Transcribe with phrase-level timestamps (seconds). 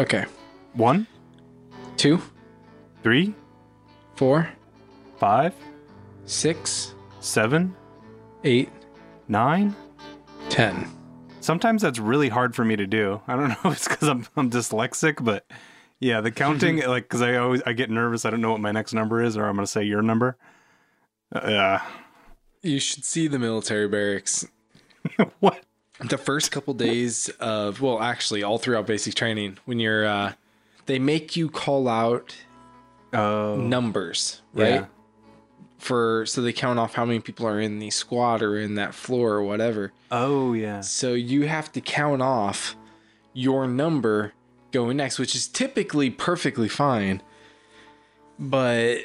[0.00, 0.24] Okay.
[0.72, 1.06] One,
[1.98, 2.22] Two,
[3.02, 3.34] three,
[4.14, 4.48] four,
[5.18, 5.54] five,
[6.24, 7.76] six, seven,
[8.42, 8.70] eight,
[9.28, 9.76] nine.
[10.48, 10.90] ten.
[11.40, 13.20] Sometimes that's really hard for me to do.
[13.28, 15.44] I don't know if it's because I'm, I'm dyslexic, but
[15.98, 18.24] yeah, the counting, like, because I always I get nervous.
[18.24, 20.38] I don't know what my next number is, or I'm going to say your number.
[21.30, 21.82] Uh, yeah.
[22.62, 24.46] You should see the military barracks.
[25.40, 25.62] what?
[26.08, 30.32] The first couple days of well, actually, all throughout basic training, when you're, uh,
[30.86, 32.34] they make you call out
[33.12, 34.68] Oh, numbers, right?
[34.68, 34.84] Yeah.
[35.78, 38.94] For so they count off how many people are in the squad or in that
[38.94, 39.92] floor or whatever.
[40.12, 40.80] oh yeah.
[40.82, 42.76] So you have to count off
[43.32, 44.32] your number
[44.72, 47.22] going next, which is typically perfectly fine.
[48.38, 48.98] But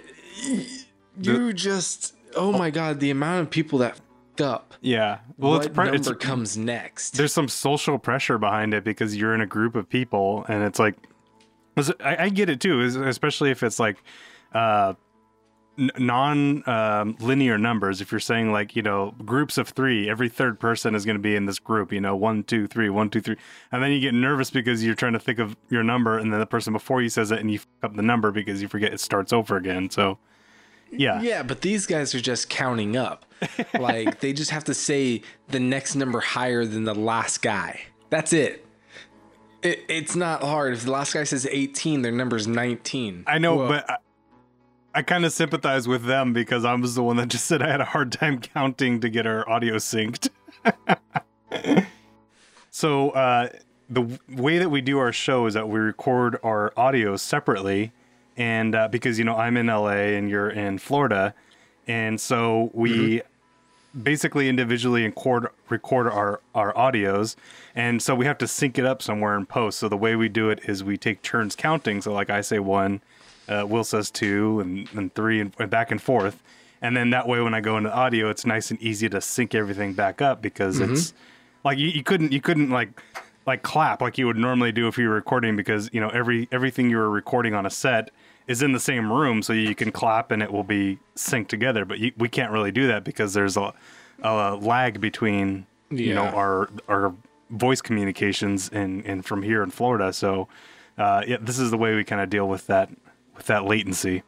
[1.21, 3.99] you just oh my god, the amount of people that
[4.41, 4.73] up.
[4.81, 5.19] Yeah.
[5.37, 7.11] Well, what it's, pre- number it's comes next?
[7.17, 10.79] there's some social pressure behind it because you're in a group of people and it's
[10.79, 10.95] like,
[11.99, 13.97] I, I get it too especially if it's like
[14.53, 14.93] uh
[15.77, 20.29] n- non um, linear numbers if you're saying like you know groups of three every
[20.29, 23.09] third person is going to be in this group you know one two three one
[23.09, 23.35] two three
[23.73, 26.39] and then you get nervous because you're trying to think of your number and then
[26.39, 28.93] the person before you says it and you f- up the number because you forget
[28.93, 30.17] it starts over again so
[30.91, 33.25] yeah Yeah, but these guys are just counting up.
[33.79, 37.81] like they just have to say the next number higher than the last guy.
[38.09, 38.65] That's it.
[39.61, 40.73] it it's not hard.
[40.73, 43.25] If the last guy says 18, their number's 19.
[43.27, 43.97] I know, Well, but I,
[44.95, 47.69] I kind of sympathize with them because I was the one that just said I
[47.69, 50.29] had a hard time counting to get our audio synced.
[52.71, 53.49] so uh,
[53.89, 57.91] the w- way that we do our show is that we record our audio separately,
[58.37, 61.33] and uh, because you know I'm in LA and you're in Florida,
[61.87, 63.21] and so we
[64.03, 67.35] basically individually record record our our audios.
[67.75, 69.79] And so we have to sync it up somewhere in post.
[69.79, 72.01] So the way we do it is we take turns counting.
[72.01, 73.01] So like i say one
[73.47, 76.41] uh, will says two and, and three and, and back and forth.
[76.81, 79.55] And then that way when i go into audio it's nice and easy to sync
[79.55, 81.13] everything back up because it's
[81.63, 83.01] like you, you couldn't you couldn't like
[83.47, 86.47] like clap like you would normally do if you were recording because you know every
[86.51, 88.11] everything you were recording on a set
[88.47, 91.85] is in the same room so you can clap and it will be synced together
[91.85, 93.73] but you, we can't really do that because there's a,
[94.21, 97.13] a lag between you know our our
[97.49, 100.11] voice communications and and from here in Florida.
[100.13, 100.47] So
[100.97, 102.89] uh, yeah this is the way we kind of deal with that
[103.35, 104.23] with that latency.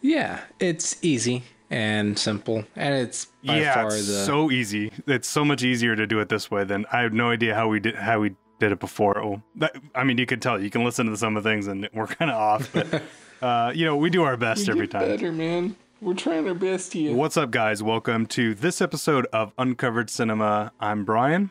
[0.00, 4.92] Yeah, it's easy and simple, and it's by yeah far it's the so easy.
[5.06, 7.68] It's so much easier to do it this way than I have no idea how
[7.68, 9.18] we did how we did it before.
[9.18, 11.66] Oh that, I mean you can tell you can listen to some of the things
[11.66, 13.02] and we're kind of off but
[13.42, 15.76] uh, you know we do our best every time better, man.
[16.00, 17.14] We're trying our best here.
[17.14, 17.82] What's up, guys?
[17.82, 20.72] Welcome to this episode of Uncovered Cinema.
[20.80, 21.50] I'm Brian,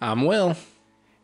[0.00, 0.56] I'm Will.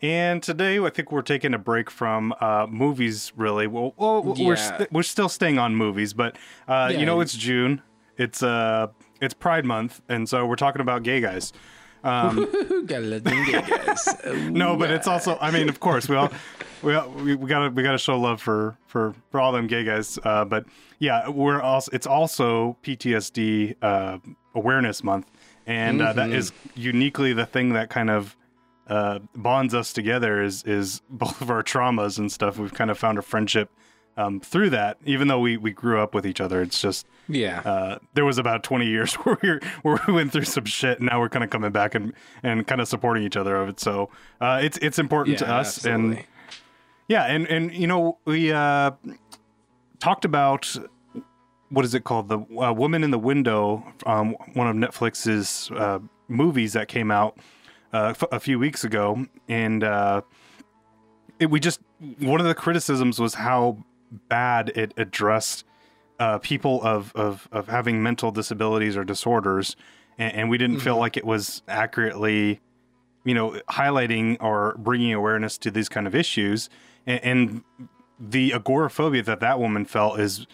[0.03, 3.32] and today I think we're taking a break from uh, movies.
[3.37, 4.77] Really, well, well we're Yeah.
[4.78, 6.37] st- we're still staying on movies, but
[6.69, 6.98] uh, Yeah.
[6.98, 7.83] you know it's June.
[8.19, 8.88] It's uh
[9.21, 11.53] it's Pride Month, and so we're talking about gay guys.
[12.06, 14.09] Who got a little gay guys?
[14.50, 16.31] No, but it's also I mean, of course, we all
[16.83, 19.84] we all, we, we gotta we gotta show love for for for all them gay
[19.84, 20.19] guys.
[20.22, 20.66] Uh, but
[20.99, 24.19] yeah, we're also it's also PTSD uh,
[24.55, 25.31] Awareness Month,
[25.66, 28.37] and uh, that is uniquely the thing that kind of
[28.89, 32.59] uh, bonds us together is is both of our traumas and stuff.
[32.59, 33.71] We've kind of found a friendship
[34.16, 36.62] um, through that, even though we we grew up with each other.
[36.62, 37.60] It's just yeah.
[37.60, 40.99] uh, there was about 20 years where we, were, where we went through some shit
[40.99, 42.12] and now we're kind of coming back and,
[42.43, 43.81] and kind of supporting each other of it.
[43.81, 44.10] So,
[44.41, 46.25] uh, it's, it's important to Yeah, us and
[47.09, 47.25] yeah.
[47.25, 48.93] And, and, you know, we, uh,
[50.00, 50.75] talked about,
[51.69, 52.28] what is it called?
[52.28, 57.38] The uh, woman in the window, um, one of Netflix's, uh, movies that came out,
[57.93, 59.25] uh, f- a few weeks ago.
[59.48, 60.22] And, uh,
[61.38, 61.81] it, we just,
[62.19, 65.65] one of the criticisms was how bad it addressed,
[66.19, 69.77] uh, people of, of, of having mental disabilities or disorders,
[70.19, 72.61] and, and we didn't feel like it was accurately,
[73.25, 76.71] you know, highlighting or bringing awareness to these kind of issues.
[77.07, 77.65] And, and
[78.19, 80.47] the agoraphobia that that woman felt is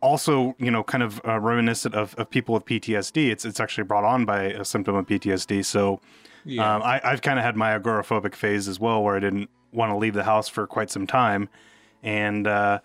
[0.00, 3.30] also, you know, kind of uh, reminiscent of, of people with PTSD.
[3.30, 5.64] It's it's actually brought on by a symptom of PTSD.
[5.64, 6.00] So
[6.44, 6.74] Yeah.
[6.74, 9.90] um, I, I've kind of had my agoraphobic phase as well, where I didn't want
[9.92, 11.48] to leave the house for quite some time,
[12.04, 12.46] and.
[12.46, 12.78] Uh,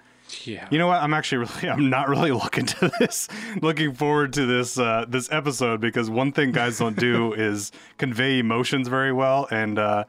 [0.44, 0.68] yeah.
[0.70, 1.02] you know what?
[1.02, 3.28] I'm actually really I'm not really looking to this
[3.62, 8.38] looking forward to this uh this episode because one thing guys don't do is convey
[8.38, 10.04] emotions very well and uh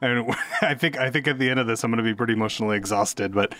[0.00, 2.32] and I think I think at the end of this I'm going to be pretty
[2.32, 3.54] emotionally exhausted but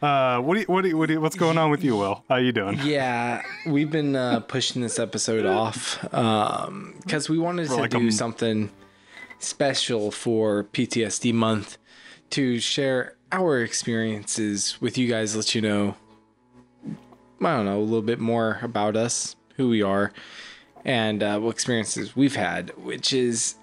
[0.00, 1.96] uh what do you, what do you, what do you, what's going on with you
[1.96, 2.22] Will?
[2.28, 2.78] How you doing?
[2.84, 8.06] Yeah, we've been uh, pushing this episode off um because we wanted to like do
[8.06, 8.70] a- something
[9.40, 11.78] special for PTSD month
[12.30, 15.94] to share our experiences with you guys let you know
[17.40, 20.12] I don't know, a little bit more about us, who we are,
[20.84, 23.54] and uh, what experiences we've had, which is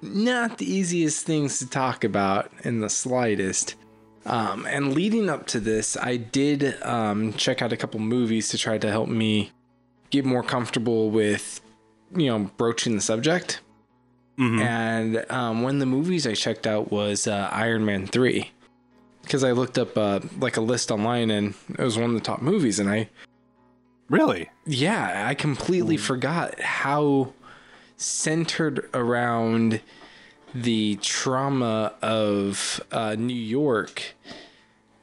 [0.00, 3.76] not the easiest things to talk about in the slightest.
[4.24, 8.58] Um, and leading up to this, I did um, check out a couple movies to
[8.58, 9.52] try to help me
[10.10, 11.60] get more comfortable with,
[12.16, 13.60] you know, broaching the subject.
[14.38, 14.60] Mhm.
[14.60, 18.50] And um, one of the movies I checked out was uh, Iron Man 3.
[19.22, 22.20] Because I looked up uh, like a list online and it was one of the
[22.20, 22.78] top movies.
[22.80, 23.08] And I,
[24.08, 24.50] Really?
[24.66, 27.32] yeah, I completely forgot how
[27.96, 29.80] centered around
[30.54, 34.14] the trauma of uh, New York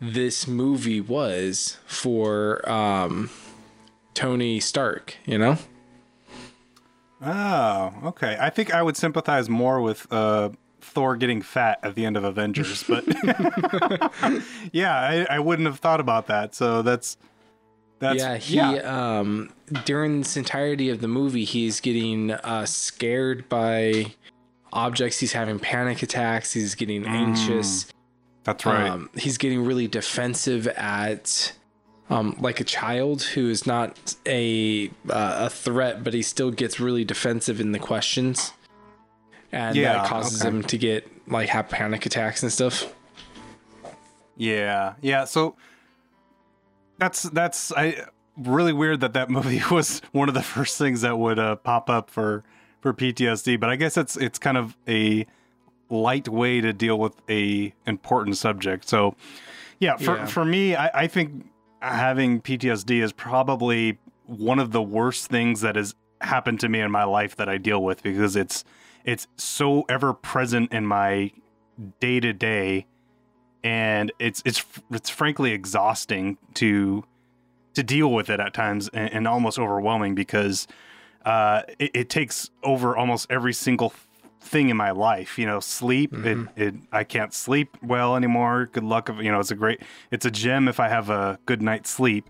[0.02, 3.30] this movie was for um,
[4.14, 5.58] Tony Stark, you know?
[7.22, 8.38] Oh, okay.
[8.40, 10.50] I think I would sympathize more with uh,
[10.82, 13.04] Thor getting fat at the end of Avengers, but
[14.72, 16.56] yeah, I, I wouldn't have thought about that.
[16.56, 17.18] So that's
[18.00, 19.52] that's yeah, he um
[19.84, 24.14] during this entirety of the movie he's getting uh scared by
[24.72, 27.88] objects, he's having panic attacks, he's getting anxious.
[28.46, 28.90] that's right.
[28.90, 31.52] Um, he's getting really defensive at
[32.10, 36.80] um, like a child who is not a uh, a threat, but he still gets
[36.80, 38.52] really defensive in the questions,
[39.52, 40.50] and Yeah, that causes okay.
[40.50, 42.92] him to get like have panic attacks and stuff.
[44.38, 45.26] Yeah, yeah.
[45.26, 45.56] So
[46.98, 48.06] that's that's I
[48.38, 51.90] really weird that that movie was one of the first things that would uh, pop
[51.90, 52.44] up for
[52.82, 53.60] for PTSD.
[53.60, 55.26] But I guess it's it's kind of a
[55.90, 58.88] light way to deal with a important subject.
[58.88, 59.16] So
[59.80, 60.26] yeah, for Yeah.
[60.26, 61.46] for me, I, I think
[61.82, 66.92] having PTSD is probably one of the worst things that has happened to me in
[66.92, 68.64] my life that I deal with because it's
[69.06, 71.32] it's so ever present in my
[72.00, 72.86] day to day
[73.64, 77.04] and it's it's it's frankly exhausting to
[77.74, 80.68] to deal with it at times and, and almost overwhelming because
[81.26, 83.94] uh, it, it takes over almost every single
[84.42, 85.38] thing in my life.
[85.38, 86.14] You know, sleep.
[86.14, 88.70] It, it I can't sleep well anymore.
[88.72, 89.10] Good luck.
[89.10, 89.82] If, you know, it's a great.
[90.12, 92.30] It's a gem if I have a good night's sleep.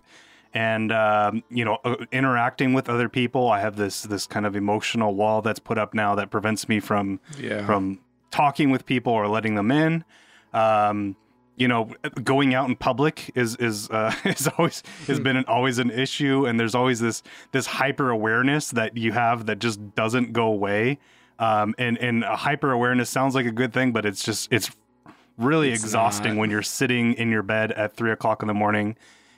[0.52, 4.56] And um, you know, uh, interacting with other people, I have this this kind of
[4.56, 7.64] emotional wall that's put up now that prevents me from Yeah.
[7.64, 8.00] from
[8.32, 10.04] talking with people or letting them in.
[10.52, 11.16] Um,
[11.56, 11.90] you know,
[12.24, 16.46] going out in public is is uh, is always has been an, always an issue,
[16.46, 17.22] and there's always this
[17.52, 20.98] this hyper awareness that you have that just doesn't go away.
[21.40, 24.70] Um, and and a hyper awareness sounds like a good thing, but it's just it's
[25.38, 26.40] really It's exhausting not.
[26.40, 28.94] when you're sitting in your bed at three o'clock in the morning,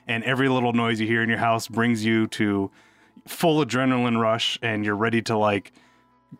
[0.07, 2.69] and every little noise you hear in your house brings you to
[3.25, 5.71] full adrenaline rush, and you're ready to like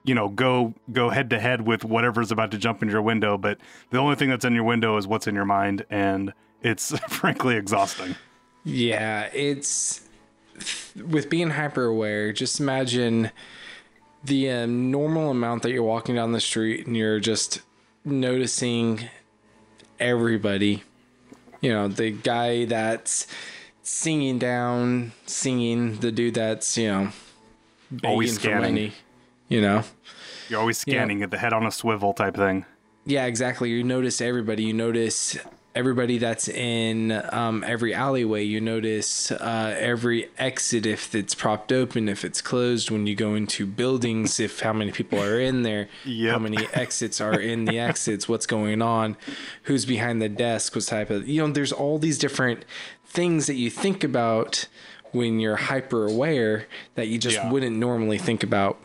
[0.04, 3.38] you know go go head to head with whatever's about to jump into your window
[3.38, 3.59] but
[3.92, 6.33] the only thing that's in your window is what's in your mind and
[6.63, 8.16] it's frankly exhausting
[8.63, 10.01] Yeah, it's
[10.95, 12.33] with being hyper aware.
[12.33, 13.30] Just imagine
[14.24, 17.62] the um, normal amount that you're walking down the street and you're just
[18.06, 19.10] noticing
[20.00, 20.84] everybody.
[21.62, 23.28] You know, the guy that's
[23.81, 27.10] singing down, singing, the dude that's, you know,
[28.04, 28.62] Always scanning.
[28.62, 28.94] money,
[29.50, 29.84] You know?
[30.50, 32.66] you're always scanning at the head on a swivel type thing
[33.06, 33.69] Yeah, exactly.
[33.69, 34.64] You notice everybody.
[34.64, 35.38] You notice
[35.75, 38.44] everybody that's in um, every alleyway.
[38.44, 42.92] You notice uh, every exit if it's propped open, if it's closed.
[42.92, 47.19] When you go into buildings, if how many people are in there, how many exits
[47.19, 49.18] are in the exits, what's going on,
[49.63, 51.51] who's behind the desk, what type of you know.
[51.51, 52.65] There's all these different
[53.06, 54.68] things that you think about
[55.11, 57.51] when you're hyper aware that you just Yeah.
[57.51, 58.80] wouldn't normally think about.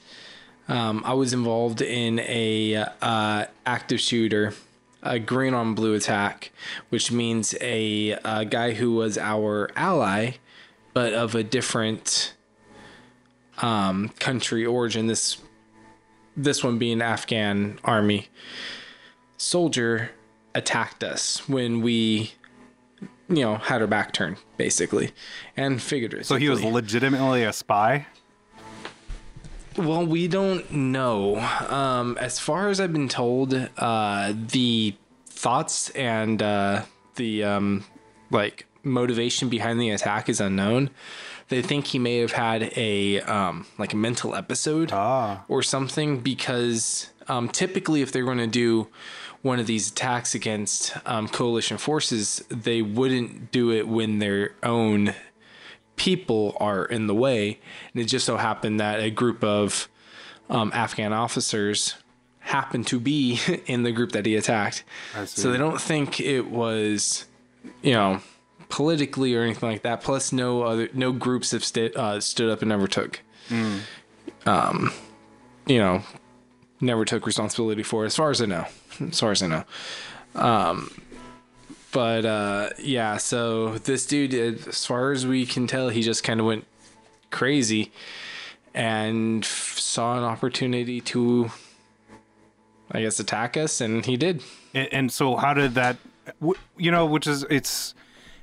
[0.68, 4.54] Um, I was involved in a uh, active shooter,
[5.02, 6.52] a green on blue attack,
[6.90, 10.32] which means a, uh guy who was our ally,
[10.94, 12.34] but of a different
[13.58, 15.06] um, country origin.
[15.06, 15.38] This
[16.36, 18.28] this one being Afghan army
[19.36, 20.12] soldier
[20.54, 22.32] attacked us when we
[23.30, 25.12] you know had her back turned basically
[25.56, 26.24] and figuratively.
[26.24, 28.06] So he was legitimately a spy.
[29.76, 31.36] Well, we don't know.
[31.38, 34.94] Um, as far as I've been told, uh, the
[35.26, 36.82] thoughts and uh,
[37.14, 37.84] the um,
[38.30, 40.90] like motivation behind the attack is unknown.
[41.48, 45.44] They think he may have had a um, like a mental episode Ah.
[45.48, 48.88] or something because um, typically, if they're going to do
[49.42, 55.14] one of these attacks against um, coalition forces, they wouldn't do it when their own
[55.96, 57.58] people are in the way.
[57.92, 59.88] And it just so happened that a group of
[60.48, 61.94] um, Afghan officers
[62.40, 64.84] happened to be in the group that he attacked.
[65.28, 67.26] So they don't think it was,
[67.82, 68.20] you know,
[68.68, 70.02] politically or anything like that.
[70.02, 71.64] Plus, no other no groups have
[71.96, 73.20] uh, stood up and never took,
[74.46, 74.92] um,
[75.66, 76.02] you know,
[76.80, 78.66] never took responsibility for as far as I know.
[79.00, 79.64] As far as I know.
[80.34, 80.90] Um,
[81.92, 86.38] but uh, yeah, so this dude, as far as we can tell, he just kind
[86.38, 86.66] of went
[87.30, 87.92] crazy
[88.74, 91.50] and f- saw an opportunity to,
[92.92, 94.42] I guess, attack us, and he did.
[94.72, 95.96] And, and so, how did that?
[96.76, 97.94] You know, which is it's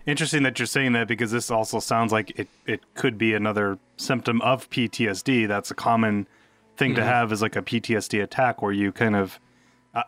[0.06, 3.80] interesting that you're saying that because this also sounds like it it could be another
[3.96, 5.48] symptom of PTSD.
[5.48, 6.28] That's a common
[6.78, 9.40] thing to have is like a PTSD attack where you kind of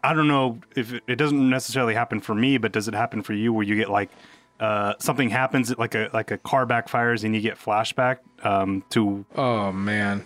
[0.04, 3.24] I, don't know if it, it doesn't necessarily happen for me, but does it happen
[3.24, 4.12] for you where you get like
[4.60, 9.26] uh, something happens like a like a car backfires and you get flashback um, to
[9.36, 10.26] Oh man.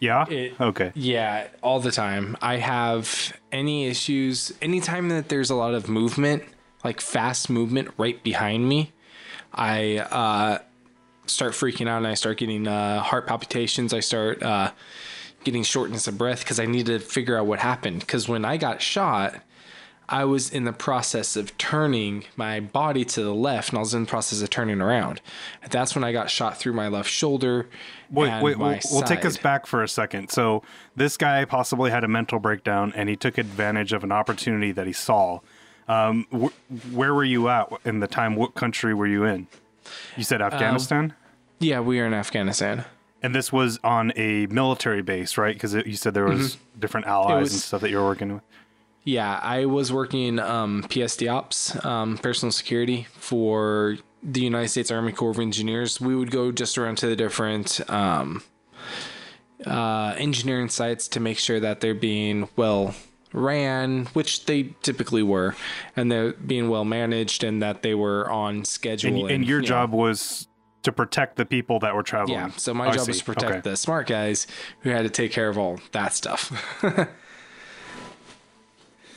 [0.00, 2.36] yeah It- okay Yeah, all the time.
[2.40, 6.44] I have any issues anytime that there's a lot of movement,
[6.84, 8.92] like fast movement right behind me,
[9.52, 10.58] I uh
[11.26, 13.92] start freaking out and I start getting uh heart palpitations.
[13.92, 14.70] I start uh
[15.44, 18.00] getting shortness of breath because I need to figure out what happened.
[18.00, 19.36] Because when I got shot,
[20.08, 23.94] I was in the process of turning my body to the left and I was
[23.94, 25.20] in the process of turning around.
[25.70, 27.68] That's when I got shot through my left shoulder.
[28.10, 30.28] Wait, wait, we'll, we'll take us back for a second.
[30.30, 30.62] So,
[30.96, 34.86] this guy possibly had a mental breakdown and he took advantage of an opportunity that
[34.86, 35.40] he saw.
[35.88, 38.36] Um, wh- where were you at in the time?
[38.36, 39.46] What country were you in?
[40.16, 41.14] You said Um, Afghanistan?
[41.58, 42.84] Yeah, we are in Afghanistan.
[43.22, 45.54] And this was on a military base, right?
[45.54, 47.56] Because you said there was different allies and Mm-hmm.
[47.58, 48.42] stuff that you were working with.
[49.04, 55.10] Yeah, I was working um, PSD Ops, um, personal security for the United States Army
[55.12, 56.00] Corps of Engineers.
[56.00, 58.44] We would go just around to the different um,
[59.66, 62.94] uh, engineering sites to make sure that they're being well
[63.32, 65.56] ran, which they typically were,
[65.96, 69.22] and they're being well managed and that they were on schedule.
[69.26, 70.46] And, and your you know, job was
[70.82, 72.34] to protect the people that were traveling.
[72.38, 73.60] yeah, so my I job was to protect Okay.
[73.70, 74.46] the smart guys
[74.80, 76.52] who had to take care of all that stuff.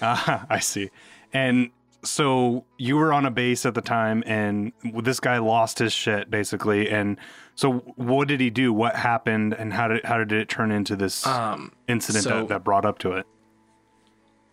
[0.02, 0.90] Ah, I see.
[1.34, 1.72] And
[2.04, 6.30] so you were on a base at the time, and this guy lost his shit
[6.30, 6.90] basically.
[6.90, 7.18] And
[7.56, 8.74] so, what did he do?
[8.74, 9.54] What happened?
[9.54, 12.86] And how did how did it turn into this um, incident so- that, that brought
[12.86, 13.26] up to it?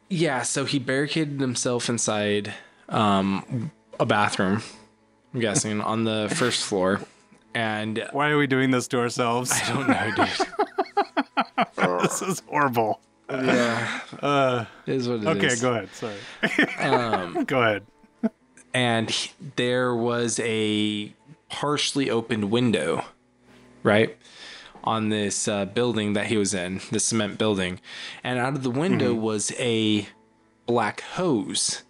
[0.08, 2.52] Yeah, so he barricaded himself inside
[2.90, 4.62] um, a bathroom,
[5.34, 7.00] I'm guessing, on the first floor.
[7.54, 9.50] And Why are we doing this to ourselves?
[9.52, 10.26] I don't know,
[11.76, 12.02] dude.
[12.02, 13.00] this is horrible.
[13.30, 14.00] yeah.
[14.20, 15.60] Uh, It is what it okay, is.
[15.60, 15.88] go ahead.
[15.94, 16.16] Sorry.
[16.80, 17.86] Um, go ahead.
[18.74, 21.12] and he- there was a
[21.50, 23.04] partially opened window,
[23.82, 24.16] right?
[24.84, 27.80] On this uh, building that he was in, the cement building.
[28.24, 30.08] And out of the window was a
[30.66, 31.82] black hose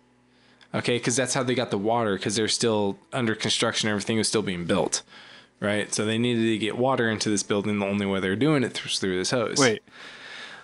[0.74, 3.88] Okay, because that's how they got the water because they're still under construction.
[3.90, 5.02] Everything was still being built,
[5.60, 5.92] right?
[5.92, 7.78] So they needed to get water into this building.
[7.78, 9.58] The only way they're doing it was through this hose.
[9.58, 9.82] Wait,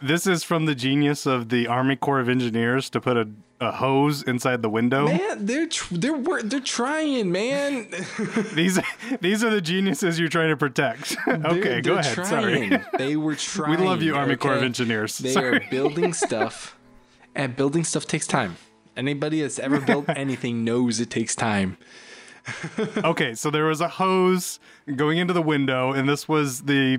[0.00, 3.29] this is from the genius of the Army Corps of Engineers to put a,
[3.61, 5.09] a hose inside the window.
[5.09, 7.88] man, they're tr- they're wor- they're trying, man.
[8.55, 8.79] These
[9.21, 11.17] these are the geniuses you're trying to protect.
[11.29, 12.15] okay, They're- go they're ahead.
[12.15, 12.27] Trying.
[12.27, 12.81] Sorry.
[12.97, 13.73] They were trying.
[13.79, 14.62] We love you, Army Corps of?
[14.62, 15.19] Engineers.
[15.19, 15.57] They Sorry.
[15.59, 16.79] are building stuff,
[17.35, 18.57] and building stuff takes time.
[18.99, 21.78] Anybody that's ever built anything knows it takes time.
[22.99, 24.59] Okay, so there was a hose
[24.97, 26.99] going into the window, and this was the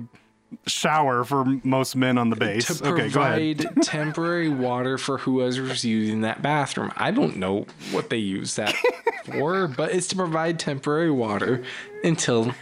[0.66, 2.78] shower for most men on the base.
[2.78, 3.58] to okay, go ahead.
[3.58, 6.92] provide temporary water for whoever's using that bathroom.
[6.96, 8.74] I don't know what they use that
[9.24, 11.62] for, but it's to provide temporary water
[12.02, 12.54] until.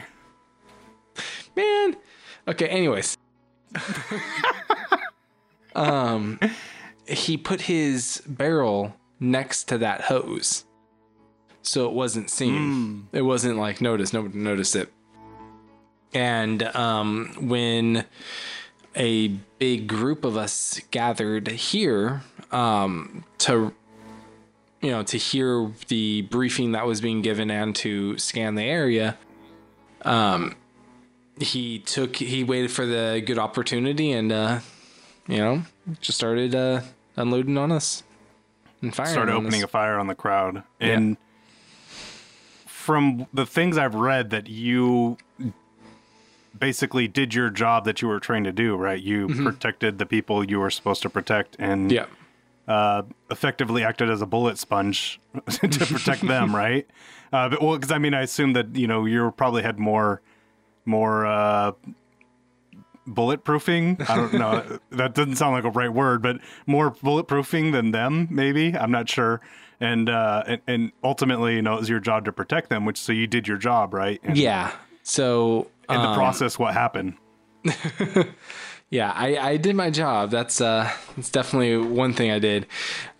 [1.57, 1.97] Man,
[2.47, 2.69] okay.
[2.69, 3.17] Anyways,
[5.75, 6.39] um,
[7.07, 10.65] he put his barrel next to that hose,
[11.63, 13.09] so it wasn't seen.
[13.13, 14.13] It wasn't like noticed.
[14.15, 14.93] Nobody noticed it.
[16.15, 18.05] And um, when
[18.97, 23.75] a big group of us gathered here um, to
[24.81, 29.19] you know to hear the briefing that was being given and to scan the area
[30.03, 30.55] um
[31.41, 34.61] he took he waited for the good opportunity and uh
[35.27, 35.63] you know
[36.01, 36.81] just started uh
[37.17, 38.03] unloading on us
[38.83, 39.65] and firing started opening us.
[39.65, 40.63] a fire on the crowd.
[40.81, 41.17] And
[42.67, 45.19] from the things I've read that you
[46.59, 49.01] basically did your job that you were trained to do, right?
[49.01, 52.07] You protected the people you were supposed to protect and yeah
[52.69, 55.19] uh, effectively acted as a bullet sponge
[55.49, 56.87] to protect them, right?
[57.33, 60.21] Uh, but, well, because I mean, I assume that you know you probably had more,
[60.85, 61.73] more uh,
[63.15, 64.09] bulletproofing.
[64.09, 64.79] I don't know.
[64.91, 68.77] that doesn't sound like a right word, but more bulletproofing than them, maybe.
[68.77, 69.41] I'm not sure.
[69.81, 72.99] And uh, and, and ultimately, you know, it was your job to protect them, which
[72.99, 74.21] so you did your job, right?
[74.25, 74.73] And yeah
[75.09, 77.15] so in the um, process, what happened?
[78.91, 80.31] Yeah, I, I did my job.
[80.31, 82.67] That's uh that's definitely one thing I did.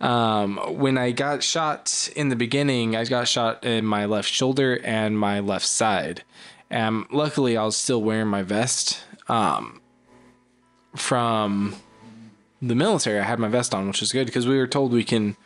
[0.01, 4.79] Um when I got shot in the beginning, I got shot in my left shoulder
[4.83, 6.23] and my left side.
[6.71, 9.03] And luckily I was still wearing my vest.
[9.27, 9.79] Um
[10.95, 11.75] from
[12.61, 15.03] the military, I had my vest on, which was good because we were told we
[15.03, 15.37] can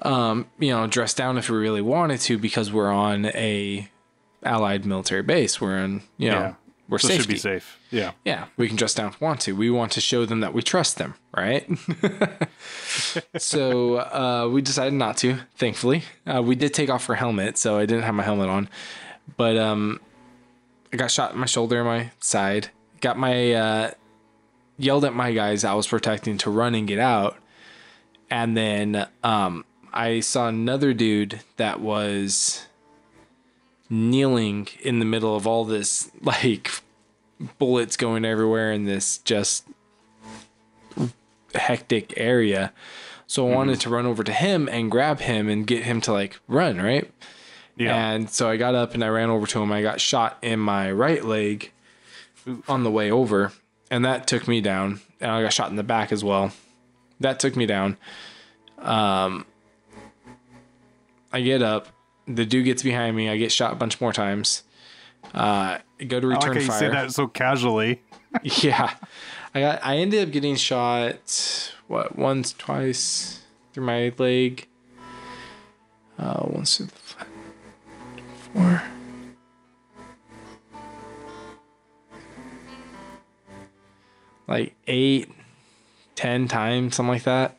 [0.00, 3.88] um, you know, dress down if we really wanted to because we're on a
[4.42, 5.60] allied military base.
[5.60, 6.54] We're in, you know, Yeah.
[6.88, 7.22] we're So it safety.
[7.22, 7.78] should be safe.
[7.90, 8.12] Yeah.
[8.24, 9.52] Yeah, we can dress down if we want to.
[9.52, 11.68] We want to show them that we trust them, right?
[13.38, 15.38] so uh, we decided not to.
[15.56, 18.68] Thankfully, uh, we did take off our helmet, so I didn't have my helmet on.
[19.36, 20.00] But um,
[20.92, 22.68] I got shot in my shoulder my side.
[23.00, 23.90] Got my uh,
[24.78, 27.36] yelled at my guys I was protecting to run and get out,
[28.30, 32.66] and then um, I saw another dude that was
[33.90, 36.70] kneeling in the middle of all this like
[37.58, 39.66] bullets going everywhere in this just
[41.54, 42.72] hectic area.
[43.26, 46.12] So I wanted to run over to him and grab him and get him to
[46.12, 47.10] like run, right?
[47.76, 48.10] Yeah.
[48.10, 49.72] And so I got up and I ran over to him.
[49.72, 51.72] I got shot in my right leg
[52.68, 53.52] on the way over,
[53.92, 55.02] and that took me down.
[55.20, 56.50] And I got shot in the back as well.
[57.20, 57.98] That took me down.
[58.78, 59.44] Um,
[61.30, 61.88] I get up.
[62.26, 63.28] The dude gets behind me.
[63.28, 64.62] I get shot a bunch more times.
[65.34, 68.02] Uh, I go to I like return how you say that so casually.
[68.42, 68.94] Yeah.
[69.54, 73.42] I got I ended up getting shot what once, twice
[73.74, 74.66] through my leg.
[76.18, 76.92] Uh once through the.
[78.54, 78.82] Four.
[84.48, 85.30] Like eight,
[86.14, 87.56] ten times, something like that.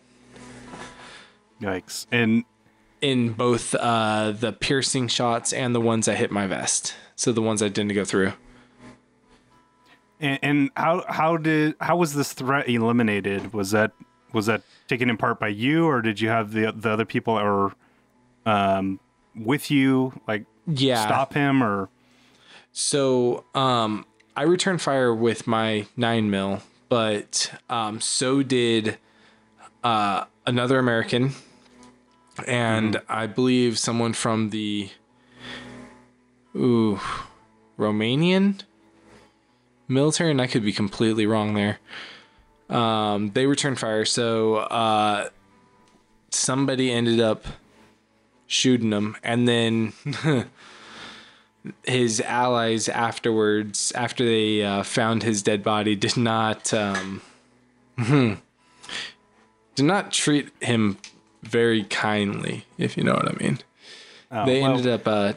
[1.62, 2.06] Yikes.
[2.12, 2.44] And
[3.02, 6.94] In both uh the piercing shots and the ones that hit my vest.
[7.16, 8.34] So the ones that didn't go through.
[10.20, 13.54] And, and how how did how was this threat eliminated?
[13.54, 13.92] Was that
[14.34, 17.36] was that taken in part by you, or did you have the the other people
[17.36, 17.72] that were
[18.46, 19.00] um,
[19.36, 21.06] with you, like Yeah.
[21.06, 21.90] stop him, or
[22.72, 26.62] So, um, I returned fire with my nine mil,
[26.94, 29.00] but um, so did
[29.84, 31.32] uh, another American,
[32.46, 34.92] and I believe someone from the
[36.56, 37.00] ooh
[37.80, 38.62] Romanian
[39.88, 41.80] military, and I could be completely wrong there.
[42.70, 45.30] Um, they returned fire, so uh,
[46.30, 47.44] somebody ended up
[48.46, 49.94] shooting them, and then.
[51.86, 57.22] his allies afterwards, after they uh, found his dead body, did not um,
[57.98, 60.98] did not treat him
[61.42, 63.60] very kindly, if you know what I mean.
[64.32, 65.34] Oh, they well, ended up uh,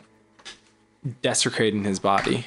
[1.22, 2.46] desecrating his body.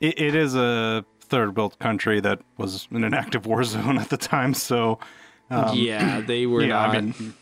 [0.00, 4.10] It, it is a third world country that was in an active war zone at
[4.10, 4.98] the time, so
[5.50, 6.96] yeah, they were Um, yeah, not.
[6.96, 7.34] I mean,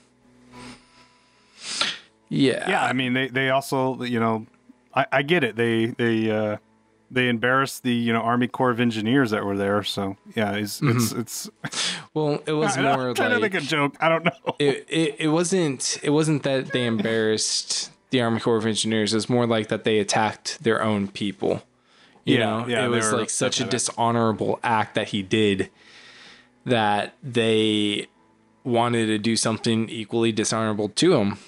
[2.29, 4.47] yeah, yeah, I mean, they they also, you know,
[4.95, 5.57] I, I get it.
[5.57, 6.57] They they uh,
[7.11, 9.83] they embarrassed the you know Army Corps of Engineers that were there.
[9.83, 11.51] So yeah, it's it's it's.
[12.15, 13.01] Well, it was I'm Mm-hmm.
[13.03, 13.97] more trying like to make a joke.
[14.01, 14.55] I don't know.
[14.61, 19.13] it, it, it wasn't it wasn't that they embarrassed the Army Corps of Engineers.
[19.13, 21.63] It was more like that they attacked their own people.
[22.25, 25.71] You Yeah, know, yeah, it was like such a dishonorable act that he did
[26.65, 28.07] that they
[28.63, 31.39] wanted to do something equally dishonorable to him.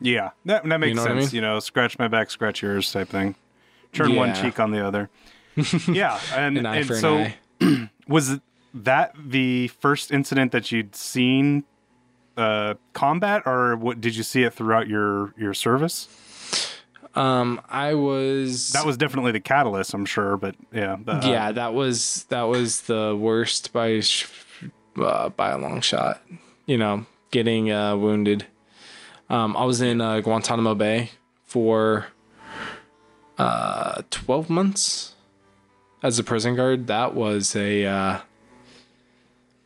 [0.00, 1.32] Yeah, that that makes know what I sense.
[1.32, 1.36] mean?
[1.36, 3.34] You know, scratch my back, scratch yours type thing.
[3.92, 5.08] Turn one cheek on the other.
[5.88, 7.26] yeah, and, An and an so
[8.08, 8.40] was
[8.74, 11.64] that the first incident that you'd seen
[12.36, 16.08] uh, combat, or what did you see it throughout your your service?
[17.14, 20.36] Um, I was That was definitely the catalyst, I'm sure.
[20.36, 24.02] But yeah, the, uh, yeah, that was that was the worst by
[25.00, 26.20] uh, by a long shot.
[26.66, 28.46] You know, getting uh, wounded.
[29.28, 31.10] Um, I was in uh, Guantanamo Bay
[31.44, 32.06] for
[33.38, 35.14] uh, twelve months
[36.02, 36.86] as a prison guard.
[36.86, 38.20] That was a uh,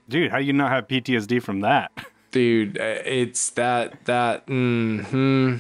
[0.09, 1.93] dude, how do you not have PTSD from that?
[2.31, 2.79] dude.
[2.79, 4.45] uh, It's that that.
[4.47, 5.57] hmm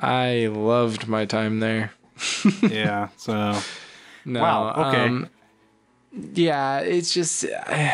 [0.00, 1.92] I loved my time there.
[2.62, 3.58] yeah, so
[4.24, 5.04] No, Wow, okay.
[5.06, 5.28] um,
[6.34, 7.92] yeah, it's just uh,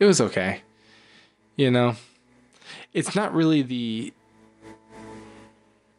[0.00, 0.62] it was okay.
[1.56, 1.94] You know,
[2.94, 4.12] it's not really the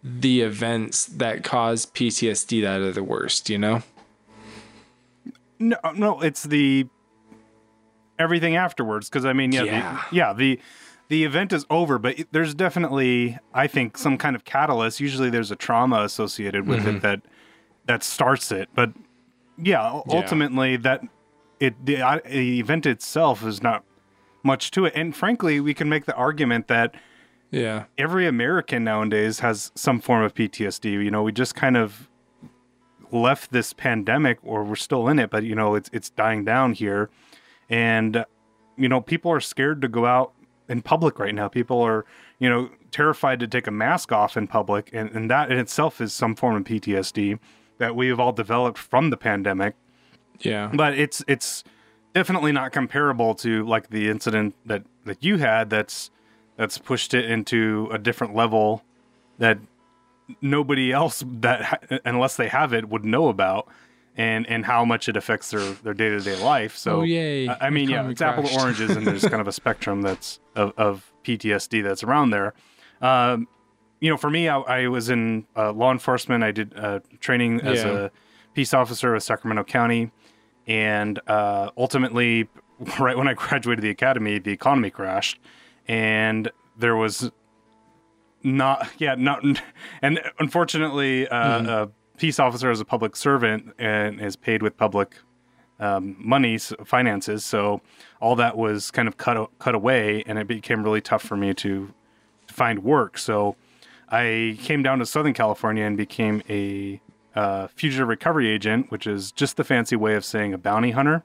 [0.07, 3.49] the events that cause PTSD that are the worst.
[3.49, 3.81] You know.
[5.59, 6.85] No, no, it's the
[8.19, 9.09] everything afterwards.
[9.09, 10.03] Because I mean, yeah, Yeah.
[10.09, 10.59] The, yeah, the
[11.07, 14.99] the event is over, but it, there's definitely, I think, some kind of catalyst.
[14.99, 16.97] Usually, there's a trauma associated with Mm-hmm.
[16.97, 17.21] it that
[17.85, 18.69] that starts it.
[18.75, 18.91] But
[19.57, 20.15] yeah, u- Yeah.
[20.15, 21.01] ultimately, that
[21.59, 23.83] it the, uh, the event itself is not
[24.43, 24.93] much to it.
[24.95, 26.95] And frankly, we can make the argument that
[27.51, 27.85] Yeah.
[27.97, 30.91] every American nowadays has some form of PTSD.
[30.91, 32.09] You know, we just kind of
[33.11, 36.73] left this pandemic, or we're still in it, but you know, it's it's dying down
[36.73, 37.09] here,
[37.69, 38.25] and
[38.77, 40.33] you know, people are scared to go out
[40.67, 41.47] in public right now.
[41.47, 42.03] People are,
[42.39, 46.01] you know, terrified to take a mask off in public, and, and that in itself
[46.01, 47.39] is some form of PTSD
[47.77, 49.75] that we have all developed from the pandemic
[50.41, 50.71] Yeah.
[50.73, 51.63] but it's it's
[52.13, 56.09] definitely not comparable to like the incident that that you had that's
[56.57, 58.83] that's pushed it into a different level
[59.39, 59.57] that
[60.41, 63.67] nobody else that unless they have it would know about
[64.17, 66.75] and and how much it affects their their day-to-day life.
[66.77, 67.47] So Oh, yay.
[67.47, 70.39] I, I mean yeah it's apple to oranges and there's kind of a spectrum that's
[70.55, 72.53] of, of ptsd that's around there.
[73.01, 73.47] Um
[73.99, 76.43] you know for me i, I was in uh, law enforcement.
[76.43, 77.91] I did uh, training as Yeah.
[78.05, 78.09] a
[78.53, 80.11] peace officer with sacramento county.
[80.65, 82.47] And uh, ultimately
[82.99, 85.39] right when i graduated the academy the economy crashed
[85.87, 87.31] and there was
[88.43, 89.43] not yeah not
[90.01, 95.15] and unfortunately uh, a peace officer is a public servant and is paid with public
[95.79, 97.43] um, monies finances.
[97.43, 97.81] So
[98.21, 101.53] all that was kind of cut cut away and it became really tough for me
[101.55, 101.93] to,
[102.47, 103.17] to find work.
[103.17, 103.55] So
[104.07, 107.01] i came down to southern california and became a
[107.35, 111.23] uh, fugitive recovery agent which is just the fancy way of saying a bounty hunter.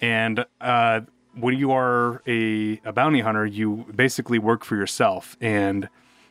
[0.00, 1.02] And uh,
[1.34, 5.36] when you are a, a bounty hunter, you basically work for yourself.
[5.40, 5.88] And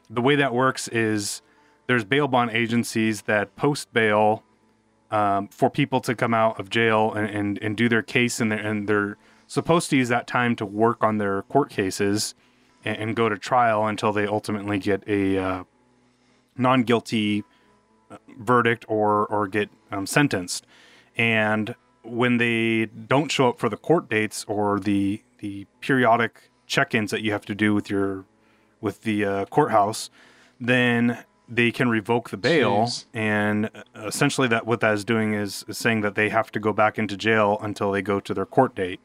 [0.09, 1.41] the way that works is
[1.87, 4.43] there's bail bond agencies that post bail
[5.11, 8.51] um, for people to come out of jail and, and, and do their case, and
[8.51, 12.35] they're, and they're supposed to use that time to work on their court cases
[12.85, 15.63] and, and go to trial until they ultimately get a uh,
[16.57, 17.43] non guilty
[18.37, 20.65] verdict or or get um, sentenced.
[21.17, 27.11] And when they don't show up for the court dates or the the periodic check-ins
[27.11, 28.25] that you have to do with your
[28.81, 30.09] with the uh, courthouse,
[30.59, 32.83] then they can revoke the bail.
[32.83, 33.05] Jeez.
[33.13, 36.59] And uh, essentially, that what that is doing is, is saying that they have to
[36.59, 38.99] go back into jail until they go to their court date.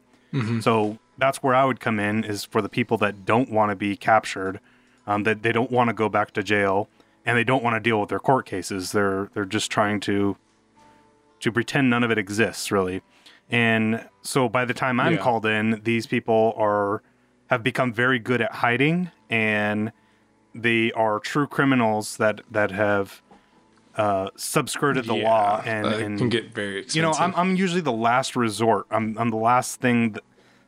[0.62, 3.76] So that's where I would come in is for the people that don't want to
[3.76, 4.58] be captured,
[5.06, 6.88] um, that they don't want to go back to jail,
[7.24, 8.90] and they don't want to deal with their court cases.
[8.90, 10.36] They're they're just trying to
[11.44, 13.02] to pretend none of it exists, really.
[13.48, 15.20] And so by the time I'm Yeah.
[15.20, 17.02] called in, these people are
[17.50, 19.92] have become very good at hiding, and
[20.54, 23.22] they are true criminals that that have
[23.96, 26.96] uh, subskirted the law and, and can get very expensive.
[26.96, 30.24] you know I'm, I'm usually the last resort i'm, I'm the last thing that,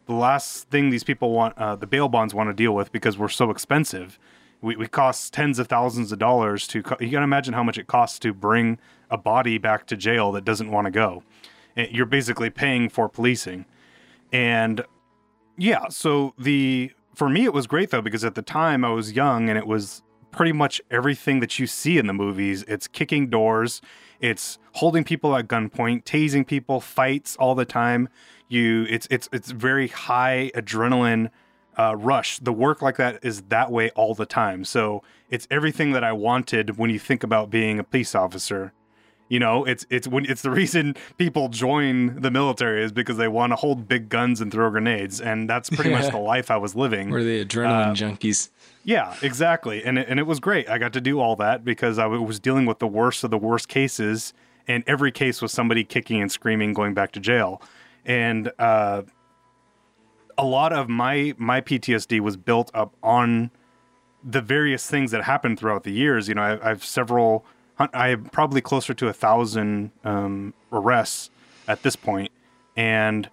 [0.07, 3.19] the last thing these people want uh, the bail bonds want to deal with because
[3.19, 4.17] we're so expensive
[4.61, 6.79] we, we cost tens of thousands of dollars to.
[7.01, 8.79] You can imagine how much it costs to bring
[9.11, 11.23] a body back to jail that doesn't want to go.
[11.77, 13.67] Eh, you're basically paying for policing,
[14.33, 14.85] and
[15.57, 15.89] yeah.
[15.89, 19.49] So the for me it was great though because at the time I was young
[19.49, 22.63] and it was pretty much everything that you see in the movies.
[22.69, 23.81] It's kicking doors,
[24.21, 28.09] it's holding people at gunpoint, tasing people, fights all the time.
[28.49, 31.31] You, it's it's it's very high adrenaline
[31.79, 32.39] uh, rush.
[32.39, 34.65] The work like that is that way all the time.
[34.65, 38.73] So it's everything that I wanted when you think about being a police officer.
[39.29, 43.29] You know, it's it's when it's the reason people join the military is because they
[43.29, 46.57] want to hold big guns and throw grenades, and that's pretty much the life I
[46.57, 47.13] was living.
[47.13, 48.51] Or the adrenaline uh, junkies.
[48.85, 50.69] Yeah, exactly, and it, and it was great.
[50.69, 53.39] I got to do all that because I was dealing with the worst of the
[53.39, 54.33] worst cases,
[54.69, 57.61] and every case was somebody kicking and screaming, going back to jail,
[58.05, 59.03] and uh,
[60.39, 63.51] a lot of my my PTSD was built up on
[64.23, 66.29] the various things that happened throughout the years.
[66.29, 67.45] You know, I, I have several
[67.79, 71.31] I have probably closer to a thousand um, arrests
[71.69, 72.33] at this point,
[72.77, 73.29] and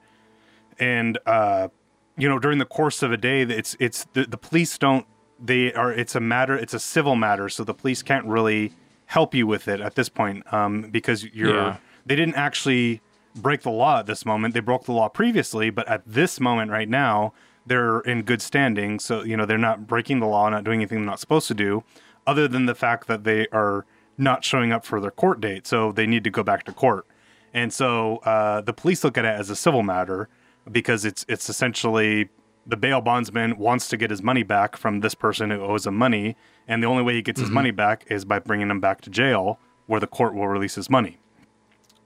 [0.80, 1.70] and uh,
[2.18, 5.06] you know during the course of a day, it's it's the, the police don't
[5.40, 8.74] they are it's a matter it's a civil matter, so the police can't really
[9.08, 11.78] help you with it at this point um, because you're yeah.
[12.06, 13.02] they didn't actually
[13.36, 14.54] break the law at this moment.
[14.54, 17.34] They broke the law previously, but at this moment right now,
[17.66, 19.00] they're in good standing.
[19.00, 21.54] So you know they're not breaking the law, not doing anything they're not supposed to
[21.54, 21.84] do,
[22.28, 23.86] other than the fact that they are
[24.18, 27.06] not showing up for their court date, so they need to go back to court.
[27.54, 30.30] And so uh, the police look at it as a civil matter
[30.72, 32.30] because it's it's essentially
[32.66, 35.96] the bail bondsman wants to get his money back from this person who owes him
[35.96, 36.36] money,
[36.68, 37.48] and the only way he gets mm-hmm.
[37.48, 40.76] his money back is by bringing him back to jail, where the court will release
[40.76, 41.18] his money.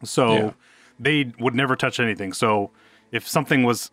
[0.03, 0.51] So yeah.
[0.99, 2.33] They would never touch anything.
[2.33, 2.71] So
[3.11, 3.91] if something was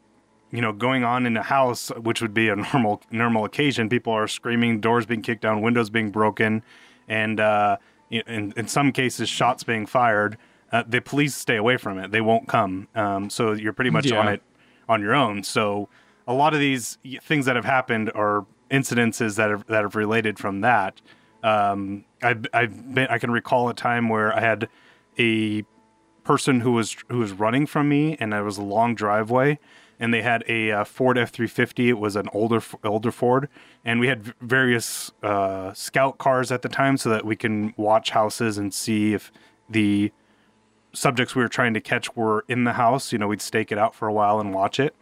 [0.51, 4.13] you know going on in a house which would be a normal normal occasion people
[4.13, 6.63] are screaming doors being kicked down windows being broken
[7.09, 7.77] and uh,
[8.11, 10.37] in, in some cases shots being fired,
[10.73, 12.11] uh, the police stay away from it.
[12.11, 12.89] They won't come.
[12.95, 14.19] Um, so you're pretty much yeah.
[14.19, 14.43] on it
[14.89, 15.43] on your own.
[15.43, 15.89] So
[16.27, 20.39] a lot of these things that have happened are incidences that have that have related
[20.39, 21.01] from that.
[21.43, 24.69] Um, I've, I've been, I can recall a time where I had
[25.19, 25.65] a
[26.25, 29.59] person who was who was running from me, and it was a long driveway,
[30.01, 31.89] and they had a uh, Ford F three fifty.
[31.89, 33.49] It was an older older Ford,
[33.85, 38.11] and we had various uh, scout cars at the time so that we can watch
[38.11, 39.31] houses and see if
[39.69, 40.13] the
[40.93, 43.13] subjects we were trying to catch were in the house.
[43.13, 44.95] You know, we'd stake it out for a while and watch it.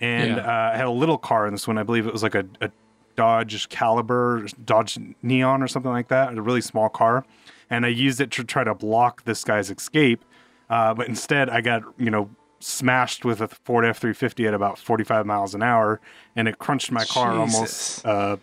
[0.00, 0.42] And yeah.
[0.42, 1.78] uh, I had a little car in this one.
[1.78, 2.70] I believe it was like a, a
[3.16, 7.24] Dodge Caliber, Dodge Neon or something like that, a really small car.
[7.70, 10.24] And I used it to try to block this guy's escape.
[10.70, 14.54] Uh, but instead, I got, you know, smashed with a Ford F three fifty at
[14.54, 16.00] about forty five miles an hour,
[16.34, 18.04] and it crunched my car Jesus.
[18.04, 18.06] almost.
[18.06, 18.36] Uh,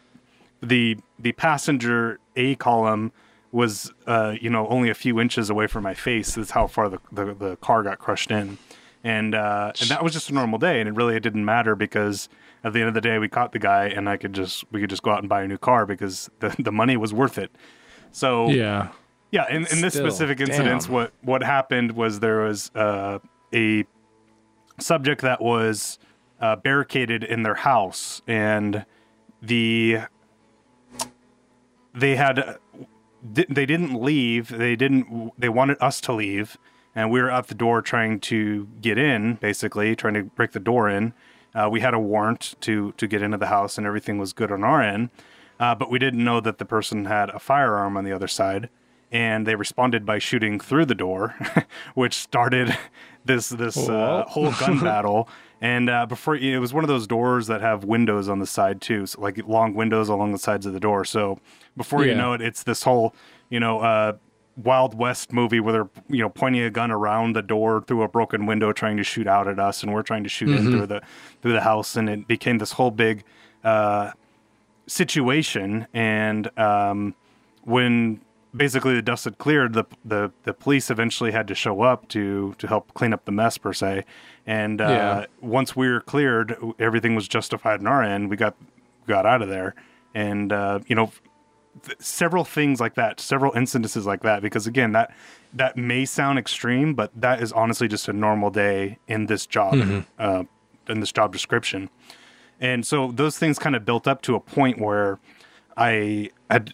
[0.62, 3.12] the the passenger A column
[3.52, 6.36] was uh, you know only a few inches away from my face.
[6.36, 8.58] That's how far the, the, the car got crushed in,
[9.04, 11.76] and uh, and that was just a normal day, and it really it didn't matter
[11.76, 12.30] because
[12.64, 14.80] at the end of the day we caught the guy, and I could just we
[14.82, 17.38] could just go out and buy a new car because the the money was worth
[17.38, 17.52] it.
[18.12, 18.90] So yeah.
[19.32, 23.20] Yeah, in, in this Still, specific incident, what what happened was there was uh,
[23.54, 23.86] a
[24.78, 25.98] subject that was
[26.41, 28.86] uh, barricaded in their house, and
[29.41, 30.00] the
[31.94, 32.58] they had
[33.24, 34.50] they didn't leave.
[34.50, 35.32] They didn't.
[35.38, 36.58] They wanted us to leave,
[36.96, 40.60] and we were at the door trying to get in, basically trying to break the
[40.60, 41.13] door in.
[41.54, 44.52] Uh, we had a warrant to to get into the house, and everything was good
[44.52, 45.10] on our end.
[45.60, 48.67] Uh, but we didn't know that the person had a firearm on the other side,
[49.12, 51.36] and they responded by shooting through the door,
[51.95, 52.78] which started
[53.26, 55.28] this this uh, whole gun battle.
[55.60, 58.82] And uh, before it was one of those doors that have windows on the side
[58.82, 61.06] too, so like long windows along the sides of the door.
[61.06, 61.39] So
[61.78, 62.12] before yeah.
[62.12, 63.13] you know it, it's this whole
[63.50, 64.13] you know uh,
[64.58, 68.08] Wild West movie where they're you know pointing a gun around the door through a
[68.08, 70.65] broken window, trying to shoot out at us, and we're trying to shoot mm-hmm.
[70.65, 71.02] in through the
[71.41, 73.24] through the house, and it became this whole big
[73.63, 74.12] uh,
[74.88, 75.86] situation.
[75.93, 77.13] And um,
[77.63, 78.21] when
[78.56, 82.56] basically the dust had cleared, the the the police eventually had to show up to
[82.58, 84.06] to help clean up the mess per se.
[84.46, 85.26] And uh, yeah.
[85.40, 88.30] once we were cleared, everything was justified on our end.
[88.30, 88.56] We got
[89.08, 89.76] got out of there,
[90.14, 91.12] and uh, you know,
[91.84, 94.42] th- several things like that, several incidences like that.
[94.42, 95.14] Because again, that
[95.54, 99.76] that may sound extreme, but that is honestly just a normal day in this job,
[99.76, 100.00] mm-hmm.
[100.18, 100.44] uh,
[100.88, 101.90] in this job description.
[102.60, 105.20] And so those things kind of built up to a point where
[105.76, 106.74] I had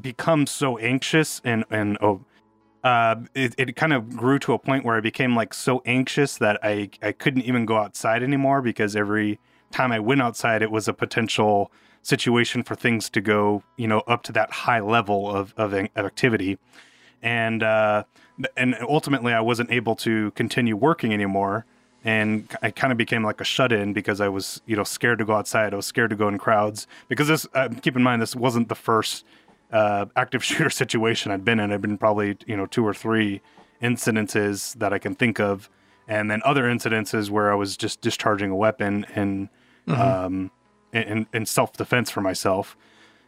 [0.00, 2.20] become so anxious and and oh,
[2.84, 6.38] uh, it, it kind of grew to a point where I became like so anxious
[6.38, 9.38] that I I couldn't even go outside anymore because every
[9.70, 11.70] time I went outside, it was a potential
[12.02, 15.88] situation for things to go, you know, up to that high level of of, of
[15.96, 16.58] activity,
[17.22, 18.04] and uh,
[18.56, 21.66] and ultimately I wasn't able to continue working anymore,
[22.04, 25.18] and I kind of became like a shut in because I was you know scared
[25.18, 25.72] to go outside.
[25.72, 27.46] I was scared to go in crowds because this.
[27.54, 29.24] Uh, keep in mind this wasn't the first
[29.72, 31.72] uh, active shooter situation I'd been in.
[31.72, 33.40] I've been probably you know two or three
[33.82, 35.70] incidences that I can think of,
[36.06, 39.48] and then other incidences where I was just discharging a weapon and
[39.86, 40.00] mm-hmm.
[40.00, 40.50] um,
[40.92, 42.76] in, in self defense for myself.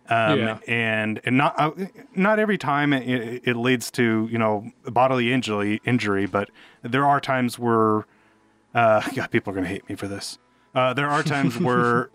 [0.09, 0.59] Um, yeah.
[0.66, 1.70] and and not uh,
[2.16, 6.50] not every time it, it, leads to you know bodily injury injury, but
[6.83, 8.07] there are times where
[8.74, 10.38] uh, God, people are gonna hate me for this.
[10.74, 12.11] Uh, there are times where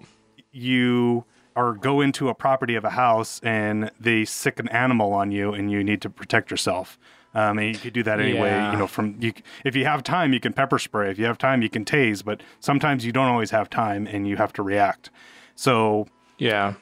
[0.52, 1.24] you
[1.56, 5.54] or go into a property of a house and they sic an animal on you
[5.54, 7.00] and you need to protect yourself.
[7.34, 8.50] Um, and you could do that anyway.
[8.50, 8.72] Yeah.
[8.72, 9.34] You know, from you,
[9.66, 11.12] if you have time, you can pepper spray.
[11.12, 12.24] If you have time, you can tase.
[12.24, 15.10] But sometimes you don't always have time, and you have to react.
[15.54, 16.76] So yeah,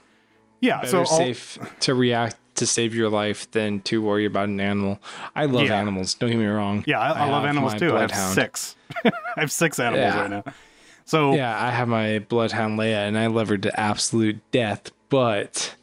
[0.61, 0.81] yeah.
[0.81, 4.59] Better so safe I'll, to react to save your life than to worry about an
[4.59, 4.99] animal.
[5.35, 5.79] I love yeah.
[5.79, 6.13] animals.
[6.13, 6.83] Don't get me wrong.
[6.85, 7.97] Yeah, I, I, I love animals too.
[7.97, 8.75] I have six.
[9.05, 10.21] I have six animals yeah.
[10.21, 10.43] right now.
[11.05, 14.91] So yeah, I have my bloodhound Leia, and I love her to absolute death.
[15.09, 15.75] But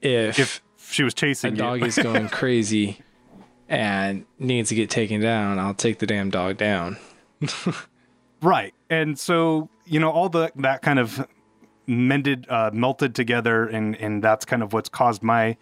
[0.00, 2.98] if, if she was chasing a dog is going crazy
[3.68, 6.96] and needs to get taken down, I'll take the damn dog down.
[8.42, 11.26] right, and so you know all the that kind of
[11.86, 15.56] mended, uh, melted together, and and that's kind of what's caused my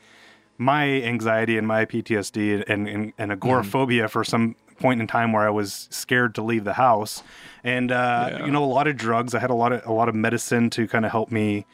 [0.59, 4.11] my anxiety and my PTSD and and, and agoraphobia mm.
[4.11, 7.23] for some point in time where I was scared to leave the house,
[7.65, 8.45] and uh, yeah.
[8.45, 9.35] you know a lot of drugs.
[9.35, 11.65] I had a lot of a lot of medicine to kind of help me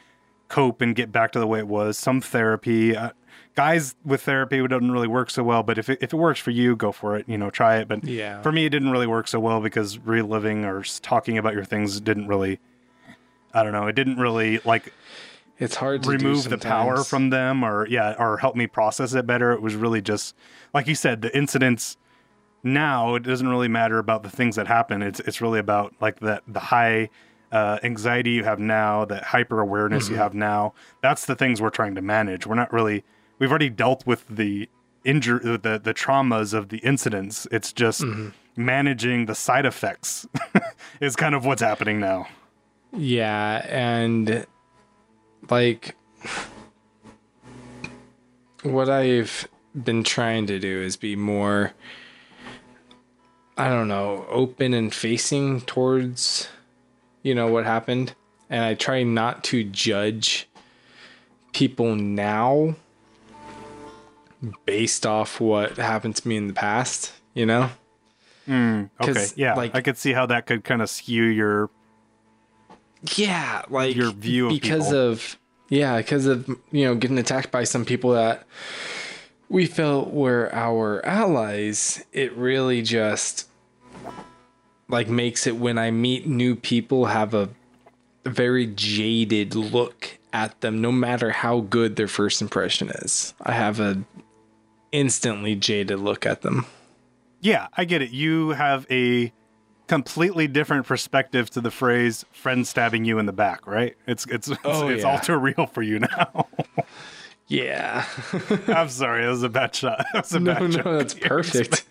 [0.47, 1.97] cope and get back to the way it was.
[1.97, 2.95] Some therapy.
[2.95, 3.09] Uh,
[3.55, 6.39] guys with therapy it doesn't really work so well, but if it, if it works
[6.39, 7.27] for you, go for it.
[7.27, 7.87] You know, try it.
[7.87, 8.41] But yeah.
[8.41, 11.99] for me, it didn't really work so well because reliving or talking about your things
[11.99, 12.59] didn't really.
[13.53, 13.87] I don't know.
[13.87, 14.93] It didn't really like.
[15.57, 19.25] It's hard to remove the power from them, or yeah, or help me process it
[19.25, 19.51] better.
[19.51, 20.35] It was really just
[20.73, 21.97] like you said, the incidents
[22.63, 25.01] now it doesn't really matter about the things that happen.
[25.01, 27.09] It's it's really about like that the high
[27.51, 30.13] uh, anxiety you have now, that hyper awareness mm-hmm.
[30.13, 30.73] you have now.
[31.01, 32.45] That's the things we're trying to manage.
[32.45, 33.03] We're not really
[33.39, 34.69] we've already dealt with the
[35.03, 37.47] injury, the the traumas of the incidents.
[37.51, 38.29] It's just mm-hmm.
[38.55, 40.27] managing the side effects
[41.01, 42.27] is kind of what's happening now.
[42.91, 44.45] Yeah, and
[45.49, 45.95] like
[48.63, 51.73] what I've been trying to do is be more
[53.59, 56.47] I don't know, open and facing towards,
[57.23, 58.15] you know, what happened.
[58.49, 60.47] And I try not to judge
[61.51, 62.75] people now
[64.65, 67.69] based off what happened to me in the past, you know?
[68.47, 69.27] Mm, okay.
[69.35, 69.55] Yeah.
[69.55, 71.69] Like, I could see how that could kind of skew your.
[73.17, 73.63] Yeah.
[73.69, 75.11] Like, your view of because people.
[75.11, 78.47] of, yeah, because of, you know, getting attacked by some people that
[79.49, 82.05] we felt were our allies.
[82.13, 83.47] It really just
[84.89, 87.49] like makes it when I meet new people have a
[88.25, 93.33] very jaded look at them no matter how good their first impression is.
[93.41, 94.03] I have a
[94.91, 96.65] instantly jaded look at them.
[97.41, 98.11] Yeah, I get it.
[98.11, 99.31] You have a
[99.87, 103.95] completely different perspective to the phrase friend stabbing you in the back, right?
[104.07, 105.11] It's it's it's, oh, it's yeah.
[105.11, 106.47] all too real for you now.
[107.47, 108.05] yeah.
[108.67, 110.05] I'm sorry, that was a bad shot.
[110.13, 111.85] That was a no, bad no, that's perfect.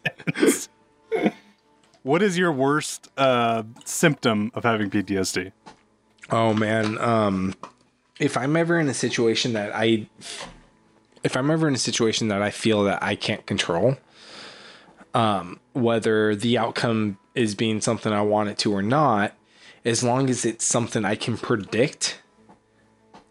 [2.08, 5.52] What is your worst uh, symptom of having PTSD?
[6.30, 7.54] Oh man, um,
[8.18, 10.08] if I'm ever in a situation that I,
[11.22, 13.98] if I'm ever in a situation that I feel that I can't control,
[15.12, 19.34] um, whether the outcome is being something I want it to or not,
[19.84, 22.22] as long as it's something I can predict,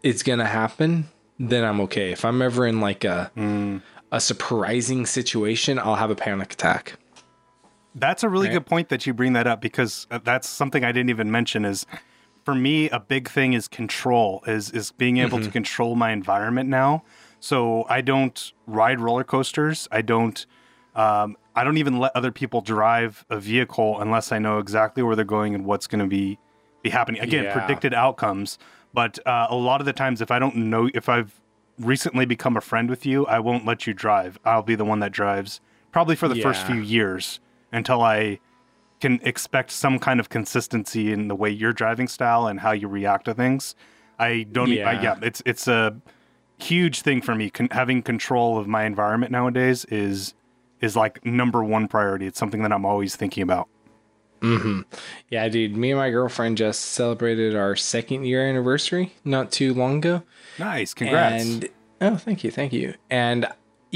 [0.04, 1.10] it's gonna happen.
[1.40, 2.12] Then I'm okay.
[2.12, 3.82] If I'm ever in like a mm.
[4.12, 6.94] a surprising situation, I'll have a panic attack.
[7.95, 8.54] That's a really right?
[8.54, 11.65] good point that you bring that up because uh, that's something I didn't even mention
[11.65, 11.85] is
[12.46, 15.48] for me a big thing is control is is being able mm-hmm.
[15.48, 17.04] to control my environment now.
[17.40, 19.88] So I don't ride roller coasters.
[19.92, 20.46] I don't
[20.96, 25.15] um, I don't even let other people drive a vehicle unless I know exactly where
[25.15, 26.40] they're going and what's going to be
[26.83, 27.21] be happening.
[27.21, 27.54] Again, yeah.
[27.54, 28.58] predicted outcomes.
[28.94, 31.40] But uh, a lot of the times, if I don't know if I've
[31.79, 34.40] recently become a friend with you, I won't let you drive.
[34.46, 35.62] I'll be the one that drives,
[35.92, 36.44] probably for the yeah.
[36.44, 37.40] first few years
[37.72, 38.40] until I
[39.00, 42.88] can expect some kind of consistency in the way your driving style and how you
[42.88, 43.76] react to things.
[44.20, 44.70] I don't.
[44.70, 45.96] Yeah, I, yeah it's it's a
[46.58, 47.50] huge thing for me.
[47.50, 50.34] Con- having control of my environment nowadays is
[50.82, 52.28] is like number one priority.
[52.28, 53.68] It's something that I'm always thinking about.
[54.42, 54.82] Mm-hmm.
[55.30, 55.76] Yeah, dude.
[55.76, 60.24] Me and my girlfriend just celebrated our second year anniversary not too long ago.
[60.60, 60.94] Nice.
[60.94, 61.44] Congrats.
[61.44, 61.70] And
[62.02, 62.94] oh, thank you, thank you.
[63.10, 63.48] And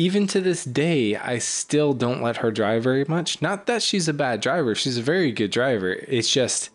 [0.02, 3.42] even to this day, I still don't let her drive very much.
[3.42, 5.92] Not that she's a bad driver; she's a very good driver.
[6.08, 6.70] It's just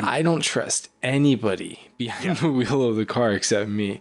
[0.00, 4.00] I don't trust anybody behind the wheel of the car except me.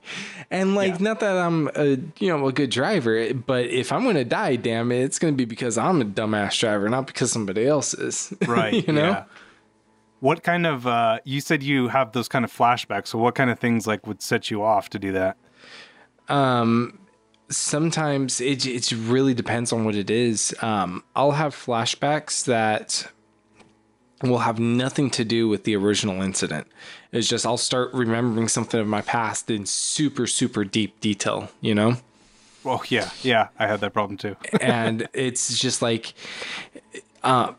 [0.52, 0.98] And like, Yeah.
[1.10, 4.92] not that I'm a you know a good driver, but if I'm gonna die, damn
[4.92, 8.34] it, it's gonna be because I'm a dumbass driver, not because somebody else is.
[8.48, 8.86] right.
[8.88, 9.10] you know.
[9.10, 9.24] Yeah.
[10.20, 13.50] What kind of uh you said you have those kind of flashbacks, so what kind
[13.50, 15.38] of things like would set you off to do that?
[17.50, 20.56] Sometimes it it really depends on what it is.
[20.62, 23.10] Um, I'll have flashbacks that
[24.24, 26.68] will have nothing to do with the original incident.
[27.12, 31.76] It's just I'll start remembering something of my past in super super deep detail, you
[31.76, 31.98] know?
[32.66, 34.36] Oh yeah, yeah, I had that problem too.
[34.62, 36.14] and it's just like
[37.24, 37.54] uh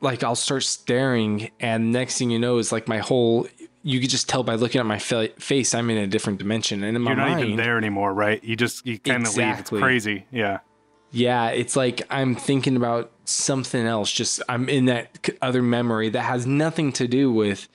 [0.00, 3.46] like I'll start staring and next thing you know is like my whole
[3.82, 6.82] you could just tell by looking at my fa- face I'm in a different dimension
[6.82, 8.42] and in my You're not mind even there anymore, right?
[8.42, 9.58] You just you kind of leave.
[9.60, 10.26] It's crazy.
[10.30, 10.58] Yeah.
[11.10, 14.12] Yeah, it's like I'm thinking about something else.
[14.12, 17.68] Just I'm in that other memory that has nothing to do with.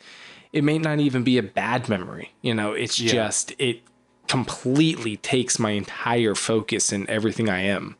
[0.52, 2.34] It may not even be a bad memory.
[2.42, 3.12] You know, it's Yeah.
[3.12, 3.82] just it
[4.28, 7.96] completely takes my entire focus and everything I am.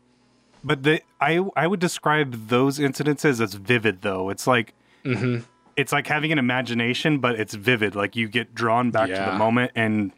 [0.64, 4.30] But the I I would describe those incidences as vivid though.
[4.30, 4.74] It's like
[5.04, 5.44] Mm-hmm.
[5.76, 7.96] It's like having an imagination, but it's vivid.
[7.96, 10.12] Like you get drawn back to the moment and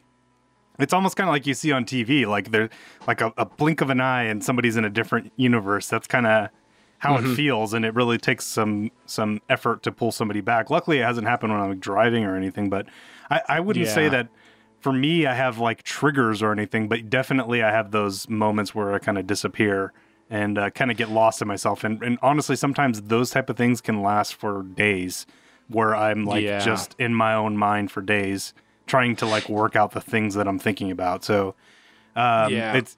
[0.77, 2.69] it's almost kind of like you see on TV, like there
[3.07, 5.87] like a, a blink of an eye and somebody's in a different universe.
[5.87, 6.49] That's kind of
[6.99, 7.33] how Mm-hmm.
[7.33, 10.69] it feels, and it really takes some some effort to pull somebody back.
[10.69, 12.87] Luckily, it hasn't happened when I'm driving or anything, but
[13.29, 14.27] I, I wouldn't say that
[14.79, 15.25] for me.
[15.27, 19.17] I have like triggers or anything, but definitely I have those moments where I kind
[19.17, 19.93] of disappear
[20.29, 21.83] and uh, kind of get lost in myself.
[21.83, 25.27] And, and honestly, sometimes those type of things can last for days,
[25.67, 26.59] where I'm like Yeah.
[26.59, 28.53] just in my own mind for days,
[28.87, 31.23] trying to like work out the things that I'm thinking about.
[31.23, 31.55] So
[32.15, 32.73] um, Yeah.
[32.73, 32.97] it's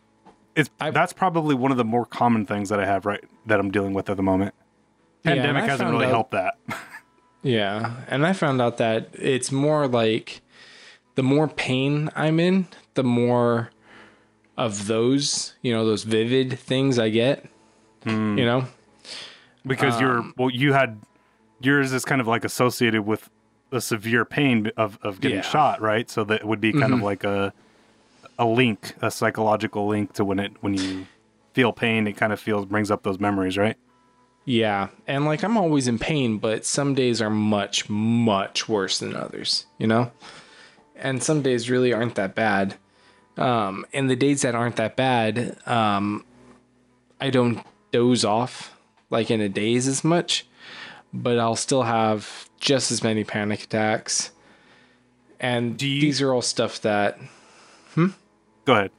[0.56, 3.60] it's I- that's probably one of the more common things that I have right that
[3.60, 4.54] I'm dealing with at the moment.
[5.24, 6.56] Pandemic I hasn't really out- helped that.
[7.44, 10.42] Yeah, and I found out that it's more like
[11.16, 13.70] the more pain I'm in, the more
[14.58, 17.46] of those, you know, those vivid things I get.
[18.04, 18.38] Hmm.
[18.38, 18.66] You know,
[19.66, 21.00] because you're Um, well you had
[21.62, 23.30] yours is kind of like associated with
[23.72, 25.44] a severe pain of, of getting Yeah.
[25.44, 25.52] Mm-hmm.
[25.52, 27.54] shot right so that would be kind of like a
[28.40, 31.06] a link a psychological link to when it when you
[31.54, 33.76] feel pain it kind of feels brings up those memories right
[34.46, 39.14] Yeah, and like I'm always in pain, but some days are much, much worse than
[39.14, 40.10] others, you know?
[40.96, 42.76] And some days really aren't that bad.
[43.36, 46.24] Um, and the days that aren't that bad, um,
[47.20, 47.60] I don't
[47.92, 48.74] doze off
[49.10, 50.48] like in a daze as much,
[51.14, 54.32] but I'll still have just as many panic attacks.
[55.40, 57.20] And Do you- these are all stuff that
[57.96, 58.92] go ahead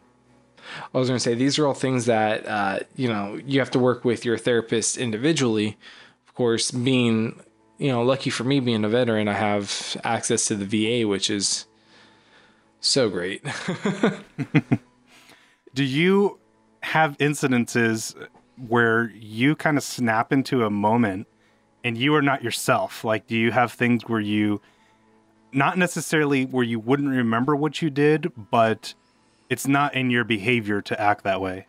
[0.95, 3.71] I was going to say these are all things that uh, you know you have
[3.73, 5.77] to work with your therapist individually.
[6.27, 7.41] Of course, being
[7.79, 11.31] you know lucky for me being a veteran, I have access to the VA, which
[11.31, 11.65] is
[12.81, 13.43] so great.
[15.75, 16.39] do you
[16.83, 18.15] have incidences
[18.69, 21.27] where you kind of snap into a moment
[21.89, 23.03] and you are not yourself.
[23.03, 24.61] Like do you have things where you
[25.53, 28.93] not necessarily where you wouldn't remember what you did but
[29.49, 31.67] it's not in your behavior to act that way?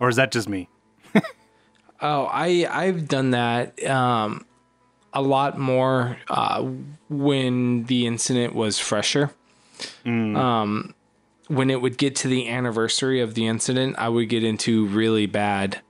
[0.00, 0.68] Or is that just me?
[2.04, 4.44] Oh, I I've done that um,
[5.12, 6.68] a lot more uh,
[7.08, 9.30] when the incident was fresher.
[10.36, 10.96] Um,
[11.46, 15.26] when it would get to the anniversary of the incident, I would get into really
[15.26, 15.80] bad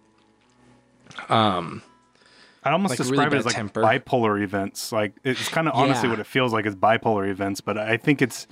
[2.64, 3.82] i almost Like a really describe it as like temper.
[3.82, 6.10] bipolar events like it's kind of honestly Yeah.
[6.10, 8.46] what it feels like is bipolar events but i think it's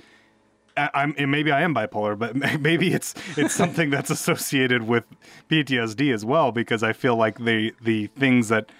[0.77, 5.03] I- I'm maybe I am bipolar, but maybe it's it's something that's associated with
[5.49, 8.71] PTSD as well because I feel like the the things that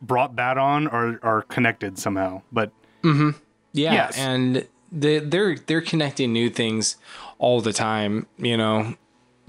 [0.00, 2.40] brought that on are are connected somehow.
[2.50, 2.70] But
[3.04, 4.16] Yeah, Yes.
[4.16, 6.96] and they they're they're connecting new things
[7.38, 8.94] all the time, you know,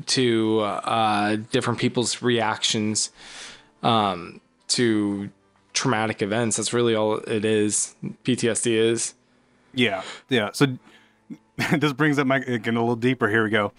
[0.07, 3.09] to uh, different people's reactions
[3.83, 5.29] um, to
[5.73, 6.57] traumatic events.
[6.57, 7.95] That's really all it is.
[8.23, 9.13] PTSD is.
[9.73, 10.49] yeah, yeah.
[10.53, 10.67] So
[11.77, 13.29] this brings up my getting a little deeper.
[13.29, 13.71] Here we go.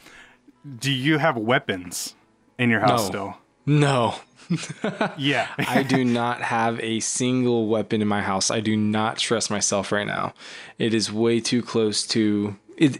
[0.78, 2.14] Do you have weapons
[2.58, 3.06] in your house No.
[3.08, 3.38] still?
[3.66, 4.14] No,
[5.18, 5.48] Yeah.
[5.58, 8.50] I do not have a single weapon in my house.
[8.50, 10.32] I do not trust myself right now.
[10.78, 12.98] It is way too close to it.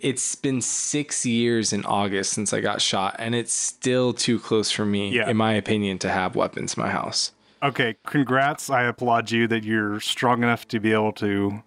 [0.00, 4.70] It's been six years in August since I got shot, and it's still too close
[4.70, 5.28] for me, Yeah.
[5.30, 7.32] in my opinion, to have weapons in my house.
[7.62, 8.68] okay, congrats.
[8.68, 11.62] I applaud you that you're strong enough to be able to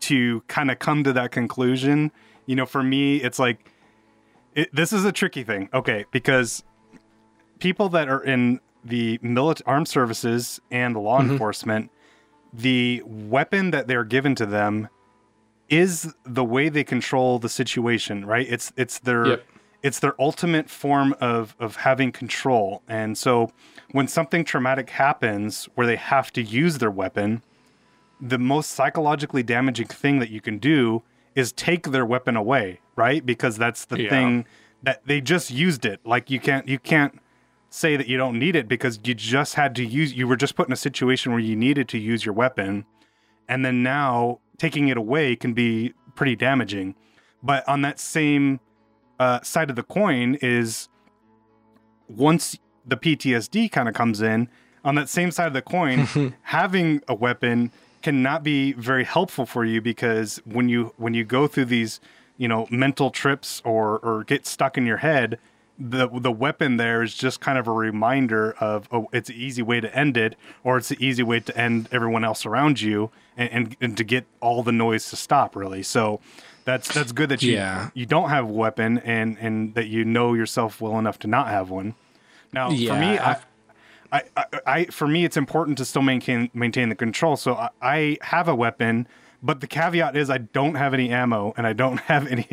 [0.00, 2.10] to kind of come to that conclusion.
[2.46, 3.70] You know, for me, it's like
[4.54, 5.68] it, this is a tricky thing.
[5.72, 6.64] Okay, because
[7.60, 11.32] people that are in the military armed services and law Mm-hmm.
[11.32, 11.90] enforcement,
[12.52, 14.88] the weapon that they're given to them
[15.70, 18.46] is the way they control the situation, right?
[18.48, 19.44] It's it's their Yep.
[19.82, 22.82] it's their ultimate form of of having control.
[22.88, 23.50] And so
[23.92, 27.42] when something traumatic happens where they have to use their weapon,
[28.20, 31.02] the most psychologically damaging thing that you can do
[31.34, 33.24] is take their weapon away, right?
[33.24, 34.10] Because that's the Yeah.
[34.10, 34.44] thing
[34.82, 36.00] that they just used it.
[36.04, 37.18] Like you can't you can't
[37.72, 40.56] say that you don't need it because you just had to use you were just
[40.56, 42.84] put in a situation where you needed to use your weapon
[43.48, 46.94] and then now taking it away can be pretty damaging.
[47.42, 48.60] But on that same
[49.18, 50.90] uh, side of the coin is
[52.10, 54.50] once the PTSD kind of comes in,
[54.84, 59.64] on that same side of the coin, having a weapon cannot be very helpful for
[59.64, 61.98] you because when you when you go through these,
[62.36, 65.38] you know, mental trips or or get stuck in your head,
[65.80, 69.62] the the weapon there is just kind of a reminder of oh, it's an easy
[69.62, 73.10] way to end it, or it's an easy way to end everyone else around you,
[73.36, 75.56] and, and, and to get all the noise to stop.
[75.56, 76.20] Really, so
[76.66, 77.88] that's that's good that you Yeah.
[77.94, 81.48] you don't have a weapon and and that you know yourself well enough to not
[81.48, 81.94] have one.
[82.52, 83.36] Now, for me, Yeah,
[84.12, 87.36] I, I, I, I, for me, it's important to still maintain maintain the control.
[87.36, 89.06] So I, I have a weapon,
[89.42, 92.46] but the caveat is I don't have any ammo and I don't have any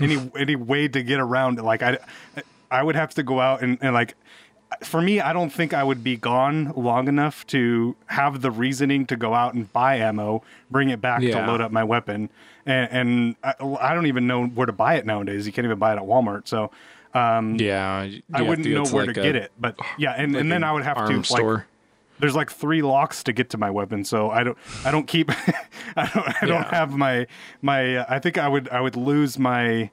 [0.00, 1.58] any any way to get around.
[1.58, 1.62] it.
[1.62, 1.98] Like I,
[2.78, 4.14] I would have to go out and, and like.
[4.82, 9.06] For me, I don't think I would be gone long enough to have the reasoning
[9.06, 12.28] to go out and buy ammo, bring it back to load up my weapon,
[12.66, 13.54] and, and I,
[13.90, 15.46] I don't even know where to buy it nowadays.
[15.46, 16.48] You can't even buy it at Walmart.
[16.48, 16.72] So
[17.14, 18.08] um, yeah.
[18.32, 19.52] I wouldn't to know where like, to a- get it.
[19.60, 21.62] But yeah, and, like and then I would have to arm like
[22.18, 25.30] there's like three locks to get to my weapon, so I don't I don't keep
[25.96, 26.70] I don't I don't Yeah.
[26.70, 27.28] have my
[27.62, 29.90] my uh, I think I would I would lose my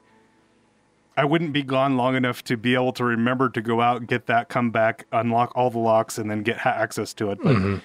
[1.16, 4.26] I wouldn't be gone long enough to be able to remember to go out, get
[4.26, 7.38] that, come back, unlock all the locks, and then get ha- access to it.
[7.42, 7.76] But Mm-hmm.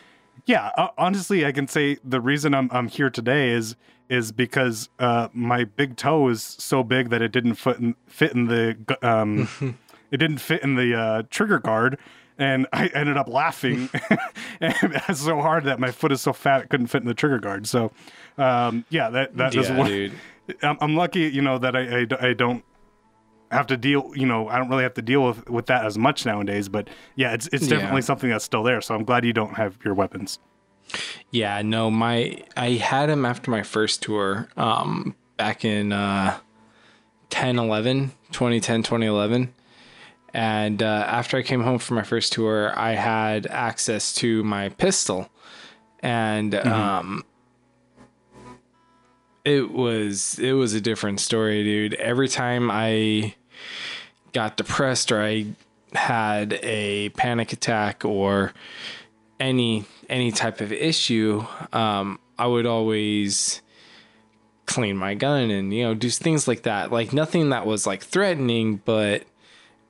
[0.46, 3.76] yeah, uh, honestly, I can say the reason I'm I'm here today is
[4.10, 8.32] is because uh, my big toe is so big that it didn't fit in, fit
[8.32, 9.50] in the um,
[10.12, 11.98] it didn't fit in the uh, trigger guard,
[12.38, 13.90] and I ended up laughing
[14.62, 17.40] and so hard that my foot is so fat it couldn't fit in the trigger
[17.40, 17.68] guard.
[17.68, 17.92] So
[18.38, 19.88] um, yeah, that that is Yeah, one.
[19.90, 20.14] dude.
[20.62, 22.64] I'm, I'm lucky, you know, that I, I I don't
[23.56, 25.98] have to deal you know i don't really have to deal with with that as
[25.98, 27.78] much nowadays but yeah it's it's Yeah.
[27.78, 30.40] definitely something that's still there so i'm glad you don't have your weapons.
[31.32, 36.40] Yeah, no, my I had him after my first tour um back in uh
[37.30, 39.54] 10 11 2010 2011
[40.34, 44.70] and uh, after I came home from my first tour I had access to my
[44.70, 45.30] pistol.
[46.02, 47.26] And um
[49.44, 51.94] it was it was a different story dude.
[51.96, 53.36] Every time I
[54.34, 55.48] got depressed or I
[55.94, 58.54] had a panic attack or
[59.40, 63.62] any any type of issue, um, I would always
[64.66, 66.92] clean my gun and you know do things like that.
[66.92, 69.24] Like nothing that was like threatening, but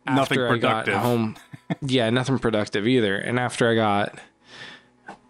[0.05, 1.01] Nothing after I got productive.
[1.01, 1.35] home,
[1.81, 3.17] yeah, nothing productive either.
[3.17, 4.19] And after I got,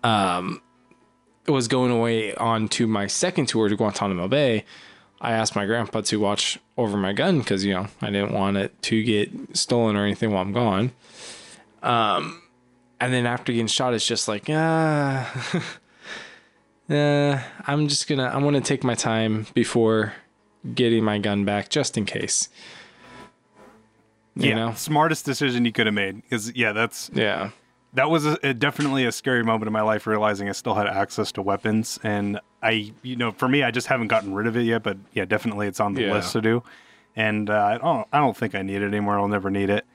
[0.03, 0.61] um,
[1.47, 4.65] was going away on to my second tour to Guantanamo Bay,
[5.19, 8.57] I asked my grandpa to watch over my gun because you know I didn't want
[8.57, 10.91] it to get stolen or anything while I'm gone.
[11.81, 12.41] Um,
[12.99, 15.63] and then after getting shot, it's just like, ah,
[16.89, 20.13] uh, I'm just gonna, I'm gonna take my time before
[20.75, 22.49] getting my gun back just in case.
[24.35, 24.73] You yeah know?
[24.73, 27.49] smartest decision you could have made because yeah that's Yeah.
[27.93, 30.85] that was a, a- definitely a scary moment in my life realizing i still had
[30.85, 34.55] access to weapons and i you know for me i just haven't gotten rid of
[34.57, 36.13] it yet but yeah definitely it's on the Yeah.
[36.13, 36.63] list to do
[37.15, 39.85] and uh, i don't i don't think i need it anymore i'll never need it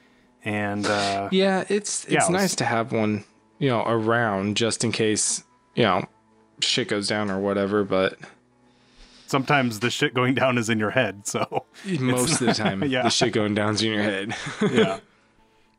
[0.45, 3.25] and uh Yeah, it's it's Yeah, it was- nice to have one,
[3.59, 5.45] you know, around just in case,
[5.77, 6.05] you know,
[6.61, 8.19] shit goes down or whatever, but
[9.27, 11.65] sometimes the shit going down is in your head so
[12.01, 13.03] most of the time Yeah.
[13.03, 14.35] the shit going down's in your head.
[14.71, 14.99] yeah.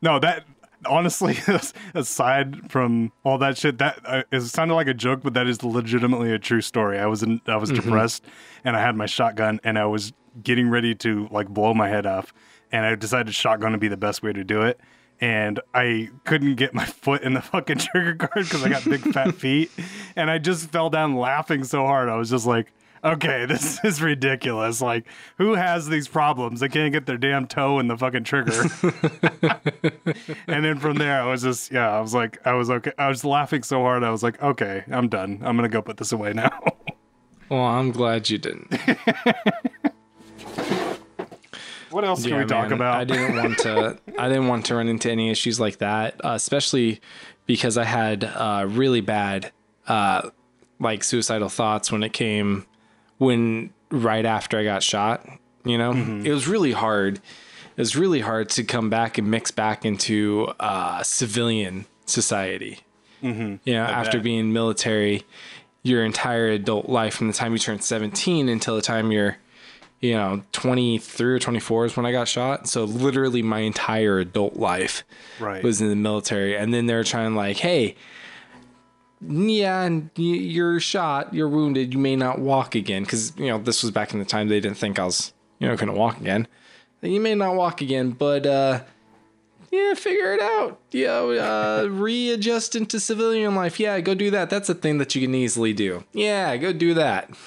[0.02, 0.44] No, that
[0.86, 1.38] honestly,
[1.94, 5.62] aside from all that shit, that uh, it sounded like a joke, but that is
[5.62, 6.98] legitimately a true story.
[6.98, 8.24] I was in, I was depressed,
[8.64, 10.12] and I had my shotgun, and I was
[10.42, 12.32] getting ready to like blow my head off,
[12.72, 14.80] and I decided shotgun to be the best way to do it.
[15.20, 19.00] And I couldn't get my foot in the fucking trigger guard because I got big
[19.12, 19.70] fat feet,
[20.16, 22.08] and I just fell down laughing so hard.
[22.08, 22.72] I was just like,
[23.04, 24.80] okay, this is ridiculous.
[24.80, 25.06] Like,
[25.38, 26.60] who has these problems?
[26.60, 28.52] They can't get their damn toe in the fucking trigger.
[30.46, 32.92] and then from there, I was just, yeah, I was like, I was okay.
[32.98, 34.02] I was laughing so hard.
[34.02, 35.40] I was like, okay, I'm done.
[35.44, 36.50] I'm going to go put this away now.
[37.50, 38.72] Well, I'm glad you didn't.
[41.90, 42.96] what else can Yeah, we talk about?
[42.96, 43.98] I didn't want to.
[44.18, 47.02] I didn't want to run into any issues like that, uh, especially
[47.44, 49.52] because I had uh, really bad,
[49.86, 50.30] uh,
[50.80, 52.64] like suicidal thoughts when it came
[53.18, 55.26] when right after I got shot.
[55.64, 56.26] You know, Mm-hmm.
[56.26, 57.16] it was really hard.
[57.16, 62.80] It was really hard to come back and mix back into uh, civilian society.
[63.22, 64.24] You know, after bet.
[64.24, 65.22] being military,
[65.82, 69.38] your entire adult life from the time you turn 17 until the time you're
[70.00, 74.56] you know 23 or 24 is when i got shot so literally my entire adult
[74.56, 75.04] life
[75.40, 75.62] right.
[75.64, 77.94] was in the military and then they're trying like hey
[79.20, 83.04] yeah and you're shot you're wounded you may not walk again.
[83.04, 85.68] Because you know this was back in the time they didn't think i was you
[85.68, 86.48] know going to walk again.
[87.02, 88.80] You may not walk again but uh
[89.70, 90.80] yeah figure it out.
[90.92, 93.80] You know uh readjust into civilian life.
[93.80, 94.50] Yeah go do that.
[94.50, 96.04] That's a thing that you can easily do.
[96.12, 97.30] Yeah go do that.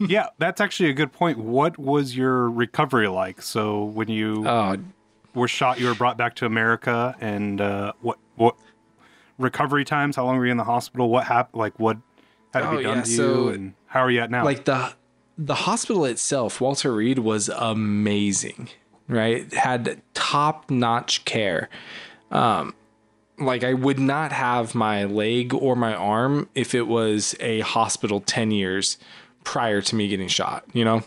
[0.00, 1.38] Yeah, that's actually a good point.
[1.38, 3.42] What was your recovery like?
[3.42, 4.76] So when you oh.
[5.34, 8.56] were shot, you were brought back to America, and uh, what what
[9.38, 10.16] recovery times?
[10.16, 11.08] How long were you in the hospital?
[11.10, 11.58] What happened?
[11.60, 11.98] Like what
[12.52, 13.16] had to Oh, be done yeah, to you?
[13.16, 14.44] so- and how are you at now?
[14.44, 14.92] like the
[15.36, 18.68] the hospital itself walter reed was amazing
[19.08, 21.68] right had top notch care
[22.30, 22.72] um
[23.40, 28.20] like i would not have my leg or my arm if it was a hospital
[28.20, 28.96] 10 years
[29.42, 31.02] prior to me getting shot you know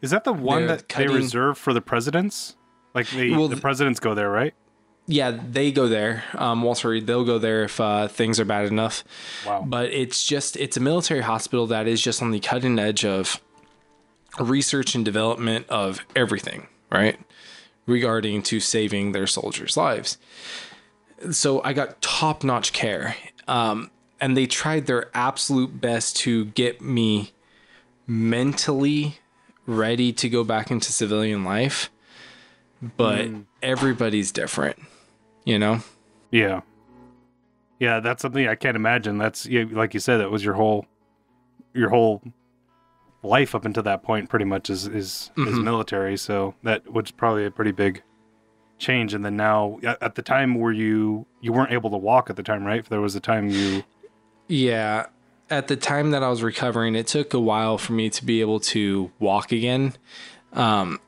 [0.00, 2.54] is that the one they're that cutting- they reserve for the presidents?
[2.94, 4.52] Like they, Well, the presidents go there, right?
[5.06, 6.24] Yeah they go there.
[6.34, 9.04] Um walter reed they'll go there if uh things are bad enough.
[9.46, 9.64] Wow.
[9.66, 13.40] but it's just it's a military hospital that is just on the cutting edge of
[14.40, 17.18] research and development of everything right?
[17.86, 20.16] Regarding to saving their soldiers lives.
[21.30, 23.16] So i got top-notch care.
[23.48, 23.90] Um,
[24.20, 27.32] and they tried their absolute best to get me
[28.06, 29.18] mentally
[29.66, 31.90] ready to go back into civilian life.
[32.96, 33.30] But
[33.62, 34.78] everybody's different
[35.44, 35.80] you know
[36.30, 36.60] Yeah.
[37.80, 39.18] Yeah, that's something I can't imagine.
[39.18, 40.86] That's like you said, that was your whole
[41.74, 42.22] your whole
[43.22, 45.64] life up until that point pretty much is is, is Mhm.
[45.64, 48.02] military, so that was probably a pretty big
[48.78, 52.36] change and then now at, the time were you you weren't able to walk at
[52.36, 52.84] the time, right?
[52.86, 53.84] There was a time you
[54.48, 55.06] Yeah.
[55.50, 58.40] At the time that I was recovering, it took a while for me to be
[58.40, 59.94] able to walk again.
[60.52, 61.00] Um,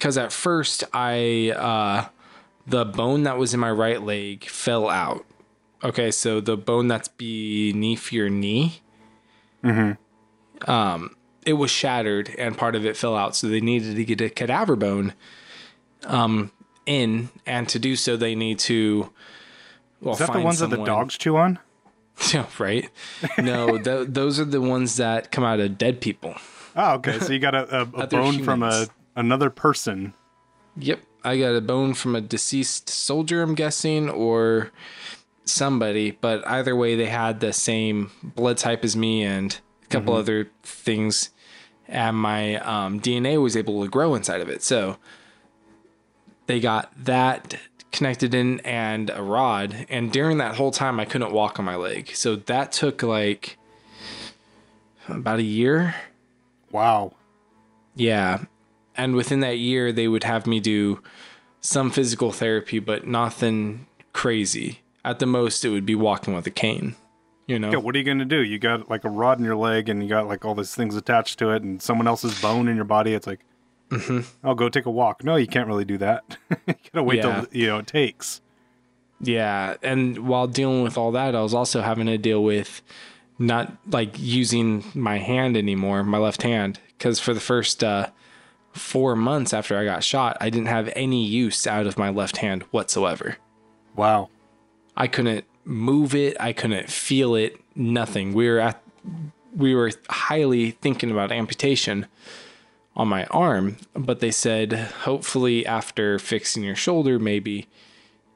[0.00, 2.08] cause at first I, uh,
[2.66, 5.24] the bone that was in my right leg fell out.
[5.82, 6.10] Okay.
[6.10, 8.80] So the bone that's beneath your knee,
[10.66, 13.36] um, it was shattered and part of it fell out.
[13.36, 15.12] So they needed to get a cadaver bone,
[16.04, 16.50] um,
[16.86, 19.10] in, and to do so, they need to,
[20.00, 21.58] well, Is that the ones that the dogs chew on?
[22.32, 22.88] yeah, right.
[23.38, 26.34] No, th- those are the ones that come out of dead people.
[26.76, 27.18] Oh, okay.
[27.18, 28.86] So you got a, a, a bone from a
[29.16, 30.12] another person.
[30.76, 34.70] Yep, I got a bone from a deceased soldier, I'm guessing, or
[35.44, 36.10] somebody.
[36.12, 40.50] But either way, they had the same blood type as me and a couple other
[40.62, 41.30] things,
[41.88, 44.62] and my um, DNA was able to grow inside of it.
[44.62, 44.98] So
[46.46, 47.56] they got that
[47.90, 51.76] connected in and a rod, and during that whole time, I couldn't walk on my
[51.76, 52.10] leg.
[52.14, 53.56] So that took like
[55.08, 55.94] about a year.
[56.70, 57.14] Wow.
[57.94, 58.44] Yeah.
[58.96, 61.00] And within that year, they would have me do
[61.60, 64.80] some physical therapy, but nothing crazy.
[65.04, 66.94] At the most, it would be walking with a cane.
[67.46, 67.70] You know?
[67.72, 68.42] Yeah, what are you gonna do?
[68.42, 70.96] You got like a rod in your leg, and you got like all these things
[70.96, 73.12] attached to it, and someone else's bone in your body.
[73.12, 73.40] It's like,
[74.42, 75.22] I'll go take a walk.
[75.24, 76.38] No, you can't really do that.
[76.66, 77.40] you gotta wait Yeah.
[77.42, 78.40] till you know it takes.
[79.20, 79.76] Yeah.
[79.82, 82.82] And while dealing with all that, I was also having to deal with
[83.38, 86.80] not like using my hand anymore, my left hand.
[86.96, 88.08] Because for the first uh,
[88.74, 92.38] four months after I got shot, I didn't have any use out of my left
[92.38, 93.36] hand whatsoever.
[93.96, 94.28] Wow.
[94.96, 96.36] I couldn't move it.
[96.40, 97.56] I couldn't feel it.
[97.74, 98.34] Nothing.
[98.34, 98.82] We were at,
[99.56, 102.06] we were highly thinking about amputation
[102.96, 107.66] on my arm, but they said hopefully after fixing your shoulder, maybe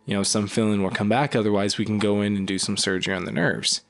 [0.05, 1.37] you know some feeling will come back.
[1.37, 3.83] Otherwise, we can go in and do some surgery on the nerves.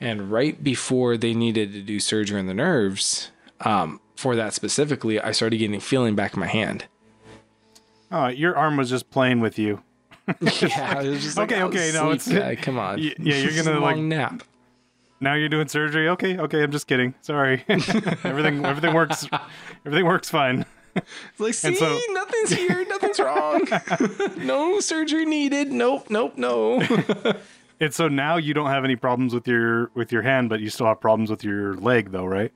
[0.00, 5.20] And right before they needed to do surgery on the nerves, um, for that specifically,
[5.20, 6.86] I started getting feeling back in my hand.
[8.10, 9.82] Oh, your arm was just playing with you.
[10.40, 12.98] yeah, it was just Okay, oh, okay, no, it's- guy, come on.
[12.98, 14.42] Y- yeah, you're gonna, like- nap.
[15.20, 16.08] now you're doing surgery.
[16.08, 17.12] Okay, okay, I'm just kidding.
[17.20, 17.64] Sorry.
[17.68, 19.28] everything everything works
[19.84, 20.64] everything works fine.
[20.96, 23.60] It's like, see, so- nothing's here, nothing's wrong.
[24.38, 25.70] no surgery needed.
[25.70, 26.80] Nope, nope, no.
[27.78, 30.70] And so now you don't have any problems with your with your hand, but you
[30.70, 32.52] still have problems with your leg though, right?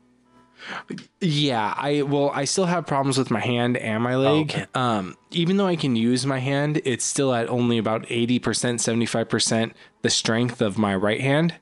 [1.21, 4.51] Yeah, I well, I still have problems with my hand and my leg.
[4.51, 4.67] okay.
[4.75, 8.81] Um, even though I can use my hand, it's still at only about eighty percent,
[8.81, 11.55] seventy five percent the strength of my right hand.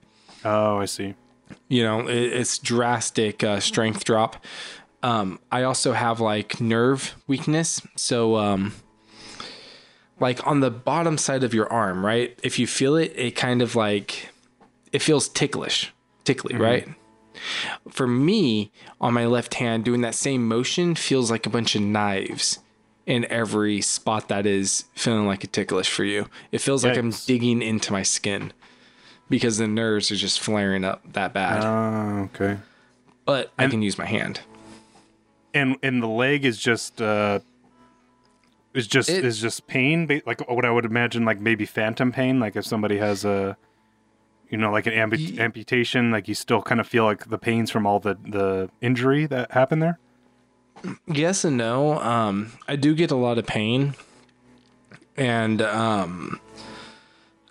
[0.45, 1.15] Oh, I see.
[1.69, 4.45] you know it, it's drastic uh, strength drop
[5.05, 8.73] um, i also have like nerve weakness so um,
[10.19, 13.63] like on the bottom side of your arm right if you feel it it kind
[13.63, 14.31] of like
[14.93, 15.93] it feels ticklish
[16.25, 16.89] tickly right
[17.91, 18.71] for me
[19.01, 22.59] on my left hand doing that same motion feels like a bunch of knives
[23.07, 27.11] in every spot that is feeling like a ticklish for you it feels like i'm
[27.27, 28.53] digging into my skin
[29.29, 32.59] because the nerves are just flaring up that bad Oh, okay.
[33.25, 34.41] but I can use my hand.
[35.53, 37.41] And and the leg is just uh
[38.75, 42.39] is just It- is just pain, like what I would imagine like maybe phantom pain,
[42.39, 43.57] like if somebody has a
[44.49, 47.71] you know, like an ampu- amputation, like you still kind of feel like the pains
[47.71, 49.99] from all the the injury that happened there.
[51.07, 51.99] Yes and no.
[52.01, 53.95] Um, I do get a lot of pain,
[55.17, 56.41] and um,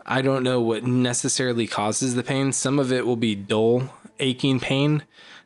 [0.05, 2.51] I don't know what necessarily causes the pain.
[2.51, 3.89] Some of it will be dull,
[4.19, 5.03] aching pain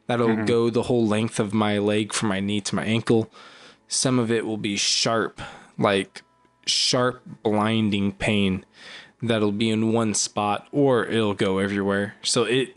[0.08, 3.32] that'll go the whole length of my leg from my knee to my ankle.
[3.88, 5.40] Some of it will be sharp,
[5.78, 6.24] like
[6.66, 8.66] sharp, blinding pain
[9.22, 12.16] that'll be in one spot, or it'll go everywhere.
[12.22, 12.76] So it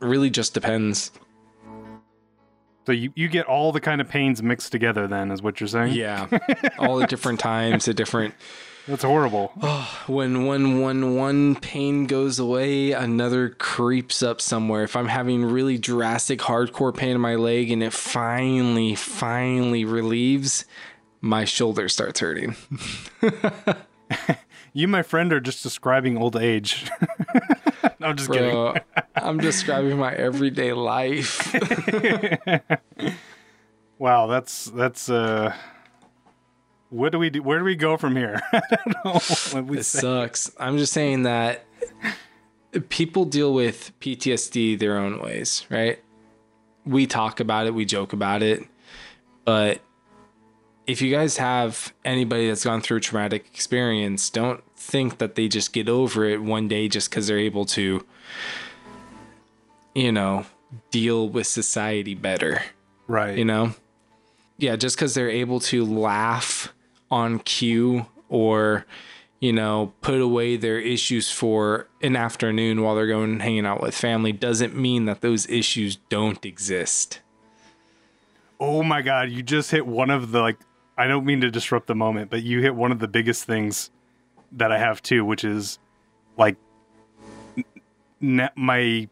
[0.00, 1.12] really just depends.
[2.86, 5.68] So you, you get all the kind of pains mixed together then is what you're
[5.68, 5.94] saying?
[5.94, 6.26] Yeah,
[6.78, 8.34] all the different times, the different
[8.88, 9.48] That's horrible.
[10.08, 14.82] when when when one pain goes away, another creeps up somewhere.
[14.82, 20.64] If I'm having really drastic, hardcore pain in my leg and it finally, finally relieves,
[21.20, 22.56] my shoulder starts hurting.
[24.74, 26.90] You, my friend, are just describing old age.
[28.00, 28.78] no, I'm just kidding.
[29.14, 31.54] I'm describing my everyday life.
[33.98, 35.54] Wow, that's that's uh
[36.88, 38.40] what do we do where do we go from here?
[38.52, 39.20] I don't know
[39.52, 40.00] what we It say.
[40.00, 40.50] sucks.
[40.58, 41.64] I'm just saying that
[42.88, 46.02] people deal with PTSD their own ways, right?
[46.84, 48.64] We talk about it, we joke about it,
[49.44, 49.80] but
[50.86, 55.48] if you guys have anybody that's gone through a traumatic experience, don't think that they
[55.48, 58.04] just get over it one day just because they're able to,
[59.94, 60.46] you know,
[60.90, 62.62] deal with society better.
[63.06, 63.36] Right.
[63.36, 63.74] you know?
[64.58, 66.72] Yeah just because they're able to laugh
[67.10, 68.86] on cue or
[69.40, 73.94] you know put away their issues for an afternoon while they're going hanging out with
[73.94, 77.20] family doesn't mean that those issues don't exist.
[78.60, 80.58] Oh my god, you just hit one of the like
[80.96, 83.90] I don't mean to disrupt the moment, but you hit one of the biggest things
[84.52, 85.78] that I have too, which is
[86.36, 86.56] like
[88.22, 89.08] n- my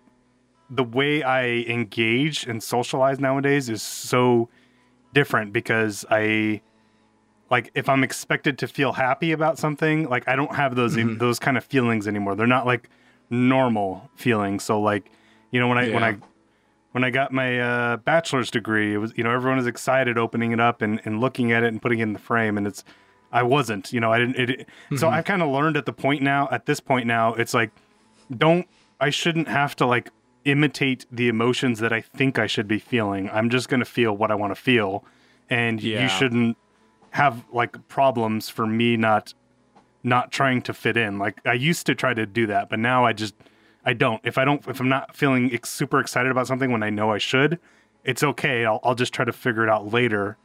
[0.69, 4.49] the way I engage and socialize nowadays is so
[5.13, 6.61] different because I
[7.51, 11.19] like if I'm expected to feel happy about something, like I don't have those mm-hmm.
[11.19, 12.37] those kind of feelings anymore.
[12.37, 12.89] They're not like
[13.31, 14.63] normal feelings.
[14.63, 15.11] So like,
[15.51, 16.17] you know, when I when I
[16.93, 20.53] when I got my uh, bachelor's degree, it was you know everyone was excited opening
[20.53, 22.85] it up and, and looking at it and putting it in the frame, and it's
[23.33, 24.37] I wasn't, you know, I didn't.
[24.37, 24.69] It, it-
[24.99, 27.71] So I've kind of learned at the point now, at this point now, it's like
[28.37, 28.67] don't
[29.01, 30.11] I shouldn't have to like
[30.45, 33.31] imitate the emotions that I think I should be feeling.
[33.31, 35.05] I'm just gonna feel what I want to feel,
[35.49, 36.03] and Yeah.
[36.03, 36.57] you shouldn't
[37.11, 39.35] have like problems for me not
[40.03, 41.19] not trying to fit in.
[41.19, 43.35] Like I used to try to do that, but now I just
[43.85, 44.21] I don't.
[44.25, 47.11] If I don't, if I'm not feeling ex- super excited about something when I know
[47.13, 47.59] I should,
[48.05, 48.65] it's okay.
[48.65, 50.37] I'll I'll just try to figure it out later.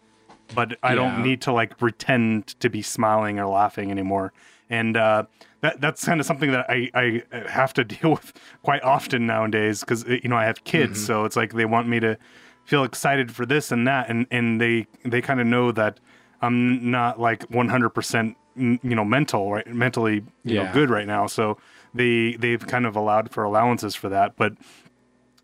[0.52, 0.96] But I Yeah.
[0.96, 4.32] don't need to like pretend to be smiling or laughing anymore.
[4.70, 5.24] And uh,
[5.62, 8.34] that that's kind of something that I I have to deal with
[8.64, 11.06] quite often nowadays because you know I have kids, Mm-hmm.
[11.06, 12.18] so it's like they want me to
[12.64, 16.00] feel excited for this and that, and and they they kind of know that
[16.42, 21.28] I'm not like 100 percent you know mental right mentally you know good right now
[21.28, 21.58] so
[21.96, 24.54] they they've kind of allowed for allowances for that but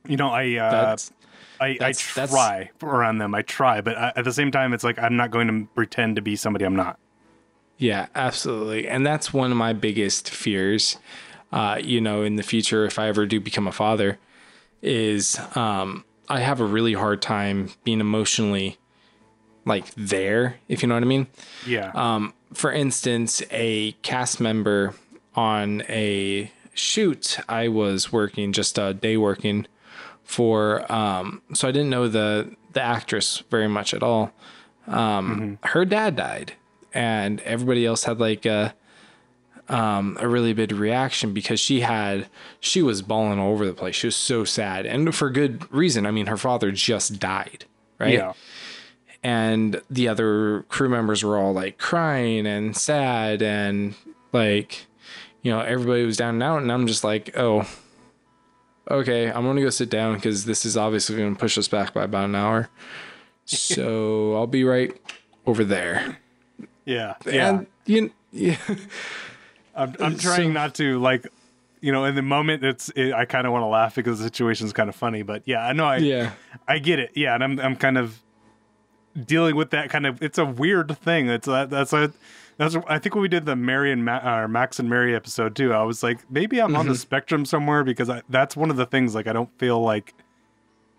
[0.07, 1.11] you know i uh that's
[1.59, 4.73] i i that's- that's- try around them i try but I, at the same time
[4.73, 6.99] it's like i'm not going to pretend to be somebody i'm not
[7.77, 8.87] Yeah, absolutely.
[8.87, 10.99] And that's one of my biggest fears,
[11.51, 14.19] uh, you know, in the future, if I ever do become a father,
[14.83, 18.77] is um, I have a really hard time being emotionally
[19.65, 21.25] like there, if you know what I mean.
[21.65, 24.93] yeah Um, for instance, a cast member
[25.35, 29.67] on a shoot, I was working just a day working
[30.23, 34.31] for um so I didn't know the the actress very much at all.
[34.87, 36.53] Um her dad died
[36.93, 38.73] and everybody else had like a
[39.69, 42.27] um a really big reaction because she had
[42.59, 43.95] she was bawling all over the place.
[43.95, 46.05] She was so sad and for good reason.
[46.05, 47.65] I mean her father just died,
[47.99, 48.13] right?
[48.13, 48.33] Yeah.
[49.23, 53.95] and the other crew members were all like crying and sad and
[54.33, 54.87] like
[55.41, 57.67] you know everybody was down and out and i'm just like oh
[58.89, 62.03] okay i'm gonna go sit down because this is obviously gonna push us back by
[62.03, 62.69] about an hour
[63.45, 64.99] so i'll be right
[65.45, 66.17] over there
[66.85, 67.15] Yeah.
[67.25, 67.49] Yeah.
[67.49, 68.57] and you yeah
[69.75, 71.27] I'm, I'm trying so- not to like,
[71.79, 74.25] you know, in the moment it's it, I kind of want to laugh because the
[74.25, 76.33] situation's kind of funny, but yeah, I know I yeah
[76.67, 77.11] I get it.
[77.15, 78.19] Yeah, and I'm I'm kind of
[79.25, 81.27] dealing with that kind of it's a weird thing.
[81.29, 82.11] It's that that's a
[82.57, 85.55] that's I think when we did the Mary and Ma- or Max and Mary episode
[85.55, 86.91] too, I was like maybe I'm on Mm-hmm.
[86.93, 90.13] the spectrum somewhere because I, that's one of the things like I don't feel like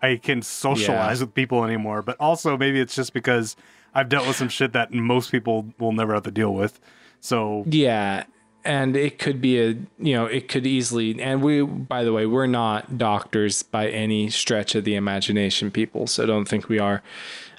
[0.01, 3.55] I can socialize with people anymore, but also maybe it's just because
[3.95, 6.79] I've dealt with some shit that most people will never have to deal with.
[7.21, 8.25] So Yeah,
[8.65, 9.67] and it could be a
[9.99, 14.29] you know it could easily and we by the way we're not doctors by any
[14.29, 16.07] stretch of the imagination, people.
[16.07, 17.01] So don't think we are.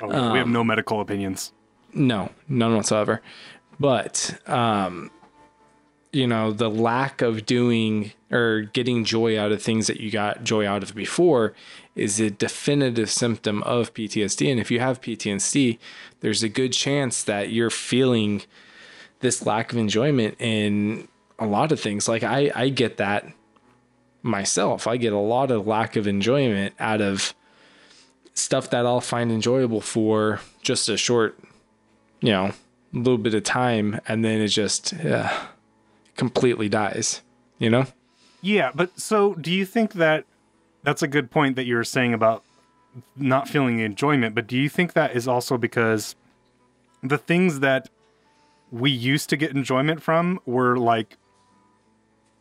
[0.03, 1.53] oh, we Um, have no medical opinions.
[1.97, 3.23] No, none whatsoever.
[3.79, 5.11] But um,
[6.12, 10.45] you know the lack of doing or getting joy out of things that you got
[10.45, 11.55] joy out of before
[11.97, 14.51] is a definitive symptom of PTSD.
[14.51, 15.79] And if you have PTSD,
[16.20, 18.43] there's a good chance that you're feeling
[19.20, 21.09] this lack of enjoyment in
[21.39, 22.09] a lot of things.
[22.09, 23.27] Like I, I get that
[24.22, 24.87] myself.
[24.87, 27.35] I get a lot of lack of enjoyment out of
[28.35, 31.39] stuff that I'll find enjoyable for just a short,
[32.20, 32.53] you know,
[32.99, 35.31] little bit of time, and then it just uh,
[36.17, 37.23] completely dies.
[37.59, 37.87] You know?
[38.41, 40.25] Yeah, but so do you think that
[40.83, 42.43] that's a good point that you were saying about
[43.17, 46.15] not feeling enjoyment, but do you think that is also because
[47.03, 47.89] the things that
[48.71, 51.17] we used to get enjoyment from were like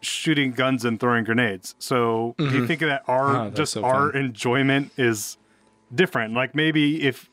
[0.02, 1.76] shooting guns and throwing grenades.
[1.80, 5.38] So do you think that our Oh, just so our enjoyment is
[5.94, 6.34] different?
[6.34, 7.30] Like maybe if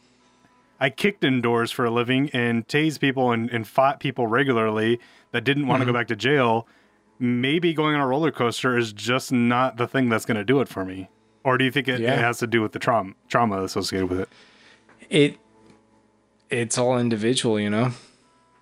[0.81, 4.99] I kicked indoors for a living and tased people and, and fought people regularly
[5.33, 5.93] that didn't want to Mm-hmm.
[5.93, 6.67] go back to jail,
[7.19, 10.61] maybe going on a roller coaster is just not the thing that's going to do
[10.61, 11.11] it for me.
[11.45, 12.15] Or do you think it, Yeah.
[12.15, 14.29] it has to do with the trauma trauma associated with it?
[15.11, 15.37] It
[16.49, 17.93] it's all individual, you know.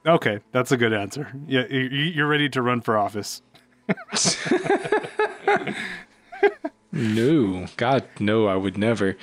[0.07, 1.33] Okay, that's a good answer.
[1.47, 3.43] Yeah, you- you- you're ready to run for office.
[6.91, 9.17] No, God, no, I would never.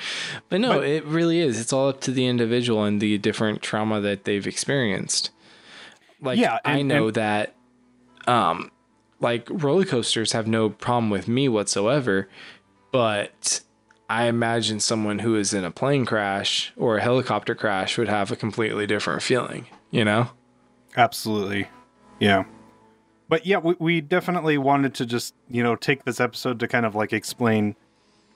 [0.49, 1.59] But no, But- it really is.
[1.59, 5.31] It's all up to the individual and the different trauma that they've experienced.
[6.21, 7.55] Like, Yeah, I know and- that,
[8.27, 8.71] um,
[9.19, 12.27] like roller coasters have no problem with me whatsoever,
[12.91, 13.61] but
[14.09, 18.31] I imagine someone who is in a plane crash or a helicopter crash would have
[18.31, 19.65] a completely different feeling.
[19.89, 20.29] You know?
[20.95, 21.67] Absolutely.
[22.19, 22.43] Yeah.
[23.27, 26.85] But yeah, we, we definitely wanted to just, you know, take this episode to kind
[26.85, 27.75] of like explain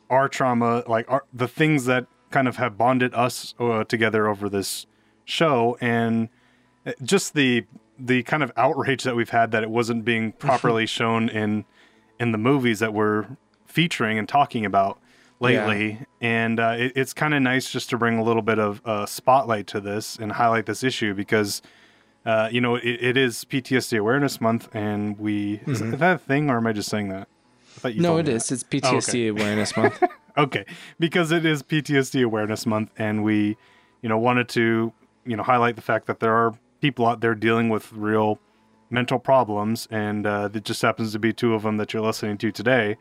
[0.10, 4.50] our trauma, like our, the things that kind of have bonded us uh, together over
[4.50, 4.86] this
[5.26, 6.30] show and
[6.86, 7.66] uh, just the
[8.02, 11.66] the kind of outrage that we've had that it wasn't being properly shown in
[12.20, 13.28] in the movies that we're
[13.66, 15.00] featuring and talking about
[15.40, 16.00] lately.
[16.22, 19.06] And uh, it, it's kind of nice just to bring a little bit of uh,
[19.06, 21.62] spotlight to this and highlight this issue because
[22.26, 26.50] uh, you know, it, it is PTSD Awareness Month, and we is that a thing,
[26.50, 27.28] or am I just saying that?
[27.84, 28.04] I you Mm-hmm.
[28.04, 28.52] No, it is.
[28.52, 28.64] is.
[28.64, 30.04] It's PTSD Awareness Month.
[30.38, 30.64] Okay,
[31.00, 33.58] because it is PTSD Awareness Month, and we,
[34.02, 34.94] you know, wanted to,
[35.26, 38.40] you know, highlight the fact that there are people out there dealing with real
[38.90, 42.38] mental problems, and uh, it just happens to be two of them that you're listening
[42.38, 42.96] to today.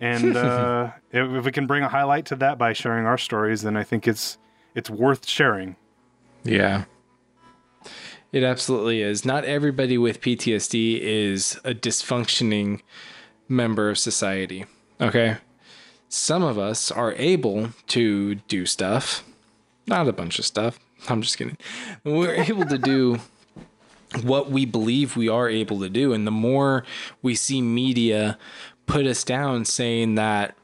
[0.00, 3.62] And uh, if, if we can bring a highlight to that by sharing our stories,
[3.62, 4.38] then I think it's
[4.74, 5.76] it's worth sharing.
[6.42, 6.84] Yeah.
[8.32, 9.26] It absolutely is.
[9.26, 12.80] Not everybody with PTSD is a dysfunctioning
[13.46, 14.64] member of society.
[15.00, 15.36] Okay.
[16.08, 19.22] Some of us are able to do stuff,
[19.86, 20.78] not a bunch of stuff.
[21.08, 21.58] I'm just kidding.
[22.04, 23.20] We're able to do
[24.22, 26.12] what we believe we are able to do.
[26.12, 26.84] And the more
[27.22, 28.38] we see media
[28.86, 30.54] put us down saying that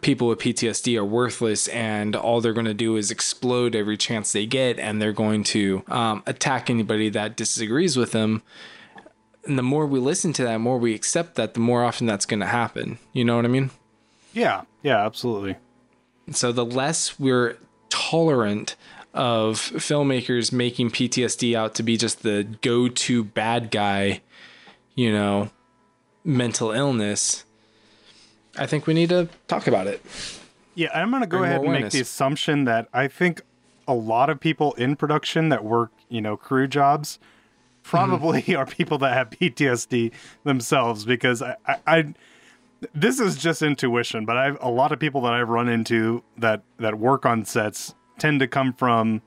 [0.00, 4.32] people with PTSD are worthless and all they're going to do is explode every chance
[4.32, 8.42] they get and they're going to um, attack anybody that disagrees with them.
[9.44, 12.06] And the more we listen to that, the more we accept that, the more often
[12.06, 12.98] that's going to happen.
[13.12, 13.70] You know what I mean?
[14.32, 15.56] Yeah, yeah, absolutely.
[16.30, 17.58] So the less we're
[17.90, 18.76] tolerant
[19.12, 24.22] of filmmakers making PTSD out to be just the go-to bad guy,
[24.94, 25.50] you know,
[26.24, 27.44] mental illness,
[28.58, 30.02] I think we need to talk about it.
[30.74, 33.42] Yeah, I'm going to go Bring ahead more and make the assumption that I think
[33.88, 37.18] a lot of people in production that work, you know, crew jobs
[37.82, 40.12] probably are people that have PTSD
[40.44, 42.14] themselves because I, I, I
[42.94, 46.62] this is just intuition, but I've a lot of people that I've run into that
[46.78, 49.22] that work on sets tend to come from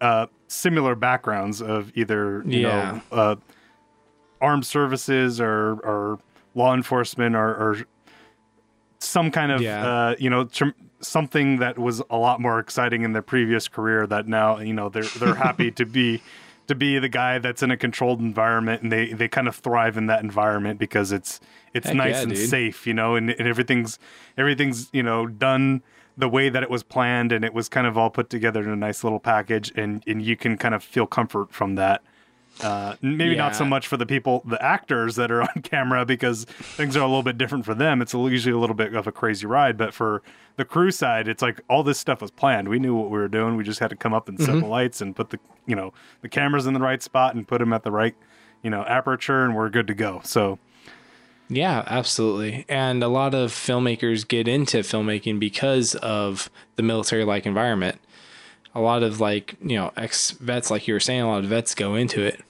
[0.00, 2.92] uh, similar backgrounds of either you Yeah.
[2.92, 3.36] know uh,
[4.40, 6.18] armed services or or
[6.54, 7.76] law enforcement or, or
[9.06, 9.86] some kind of Yeah.
[9.86, 14.06] uh, you know tr- something that was a lot more exciting in their previous career
[14.06, 16.22] that now you know they're they're happy to be
[16.66, 19.96] to be the guy that's in a controlled environment and they they kind of thrive
[19.96, 21.40] in that environment because it's
[21.74, 22.48] it's Heck nice yeah, and dude.
[22.48, 23.98] safe you know and, and everything's
[24.36, 25.82] everything's you know done
[26.18, 28.70] the way that it was planned and it was kind of all put together in
[28.70, 32.02] a nice little package and and you can kind of feel comfort from that
[32.62, 36.44] uh, maybe not so much for the people, the actors that are on camera, because
[36.44, 38.00] things are a little bit different for them.
[38.00, 40.22] It's usually a little bit of a crazy ride, but for
[40.56, 42.68] the crew side, it's like all this stuff was planned.
[42.68, 43.56] We knew what we were doing.
[43.56, 44.60] We just had to come up and set Mm-hmm.
[44.60, 45.92] the lights and put the, you know,
[46.22, 48.14] the cameras in the right spot and put them at the right,
[48.62, 50.20] you know, aperture, and we're good to go.
[50.24, 50.58] So
[51.48, 52.64] Yeah, absolutely.
[52.68, 58.00] And a lot of filmmakers get into filmmaking because of the military like environment.
[58.76, 61.46] A lot of like, you know, ex vets, like you were saying, a lot of
[61.46, 62.40] vets go into it.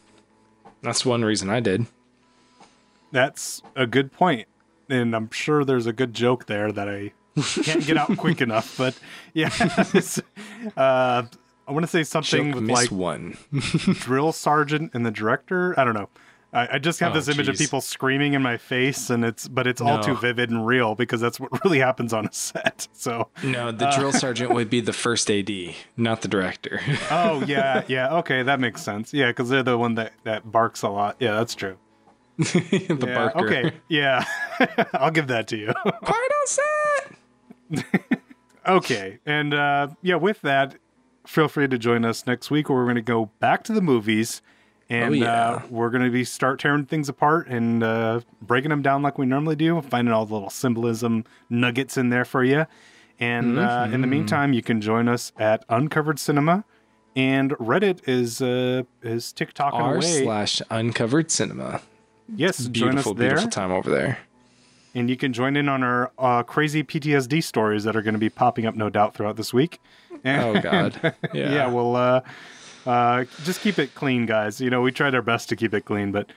[0.82, 1.86] That's one reason I did.
[3.12, 4.48] that's a good point,
[4.90, 7.12] and I'm sure there's a good joke there that I
[7.62, 8.76] can't get out quick enough.
[8.76, 8.98] But
[9.34, 9.50] yeah,
[10.76, 11.22] uh,
[11.68, 13.36] I want to say something Joke with like one.
[14.00, 15.78] drill sergeant and the director.
[15.78, 16.08] I don't know.
[16.52, 19.46] I, I just have Oh, this image of people screaming in my face, and it's
[19.48, 22.88] but it's all too vivid and real because that's what really happens on a set.
[22.92, 25.50] So, No, the drill sergeant would be the first AD,
[25.96, 26.80] not the director.
[27.10, 29.12] oh yeah, yeah, okay, that makes sense.
[29.12, 31.16] Yeah, because they're the one that that barks a lot.
[31.18, 31.76] Yeah, that's true.
[32.38, 33.46] the Yeah, barker.
[33.46, 34.24] okay, yeah,
[34.94, 35.72] I'll give that to you.
[35.74, 38.20] Quiet on set.
[38.66, 40.76] okay, and uh, yeah, with that,
[41.26, 43.82] feel free to join us next week, where we're going to go back to the
[43.82, 44.42] movies.
[44.88, 45.50] And Oh, yeah.
[45.50, 49.18] uh, we're going to be start tearing things apart and uh, breaking them down like
[49.18, 52.66] we normally do, finding all the little symbolism nuggets in there for you.
[53.18, 54.00] And uh, in Mm-hmm.
[54.02, 56.64] the meantime, you can join us at Uncovered Cinema,
[57.16, 60.22] and Reddit is uh, is TikToking R away.
[60.22, 61.80] slash uncovered cinema.
[62.36, 62.72] yes, join us
[63.04, 64.18] Beautiful, there, beautiful time over there.
[64.94, 68.20] and you can join in on our uh, crazy PTSD stories that are going to
[68.20, 69.80] be popping up, no doubt, throughout this week.
[70.24, 71.00] Oh God.
[71.34, 71.66] yeah, Yeah.
[71.68, 72.22] well,
[72.86, 74.60] uh, just keep it clean, guys.
[74.60, 76.30] You know, we tried our best to keep it clean, but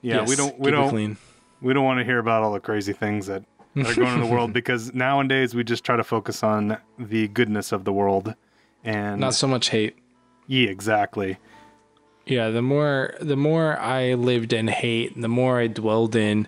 [0.00, 1.16] yeah, we don't, we don't, clean.
[1.60, 3.44] we don't want to hear about all the crazy things that,
[3.76, 7.28] are going on in the world because nowadays we just try to focus on the
[7.28, 8.34] goodness of the world.
[8.84, 9.96] And Not so much hate.
[10.46, 11.38] yeah, exactly.
[12.26, 16.46] Yeah, the more the more I lived in hate, the more I dwelled in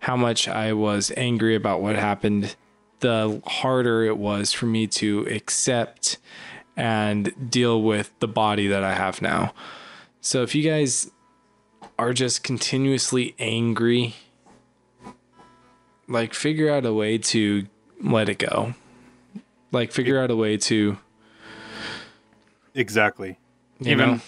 [0.00, 2.54] how much I was angry about what happened,
[3.00, 6.18] the harder it was for me to accept
[6.76, 9.52] and deal with the body that I have now.
[10.20, 11.10] So if you guys
[11.98, 14.14] are just continuously angry,
[16.08, 17.66] like figure out a way to
[18.00, 18.74] let it go.
[19.70, 20.98] Like figure out a way to
[22.74, 23.38] Exactly.
[23.80, 24.20] you Even know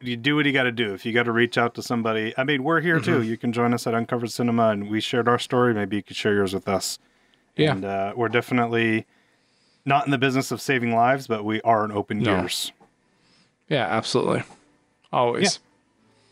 [0.00, 0.94] you do what you got to do.
[0.94, 3.04] If you got to reach out to somebody, I mean, we're here Mm-hmm.
[3.20, 3.22] too.
[3.22, 5.74] You can join us at Uncovered Cinema, and we shared our story.
[5.74, 7.00] Maybe you could share yours with us.
[7.56, 7.72] Yeah.
[7.72, 9.06] And uh, we're definitely
[9.88, 12.38] not in the business of saving lives, but we are an open No.
[12.42, 12.70] ears.
[13.68, 14.42] Yeah, absolutely.
[15.12, 15.58] Always.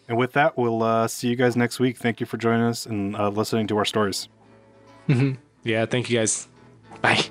[0.08, 1.96] And with that, we'll uh, see you guys next week.
[1.96, 4.28] Thank you for joining us and uh, listening to our stories.
[5.64, 6.46] Yeah, thank you guys.
[7.00, 7.24] Bye.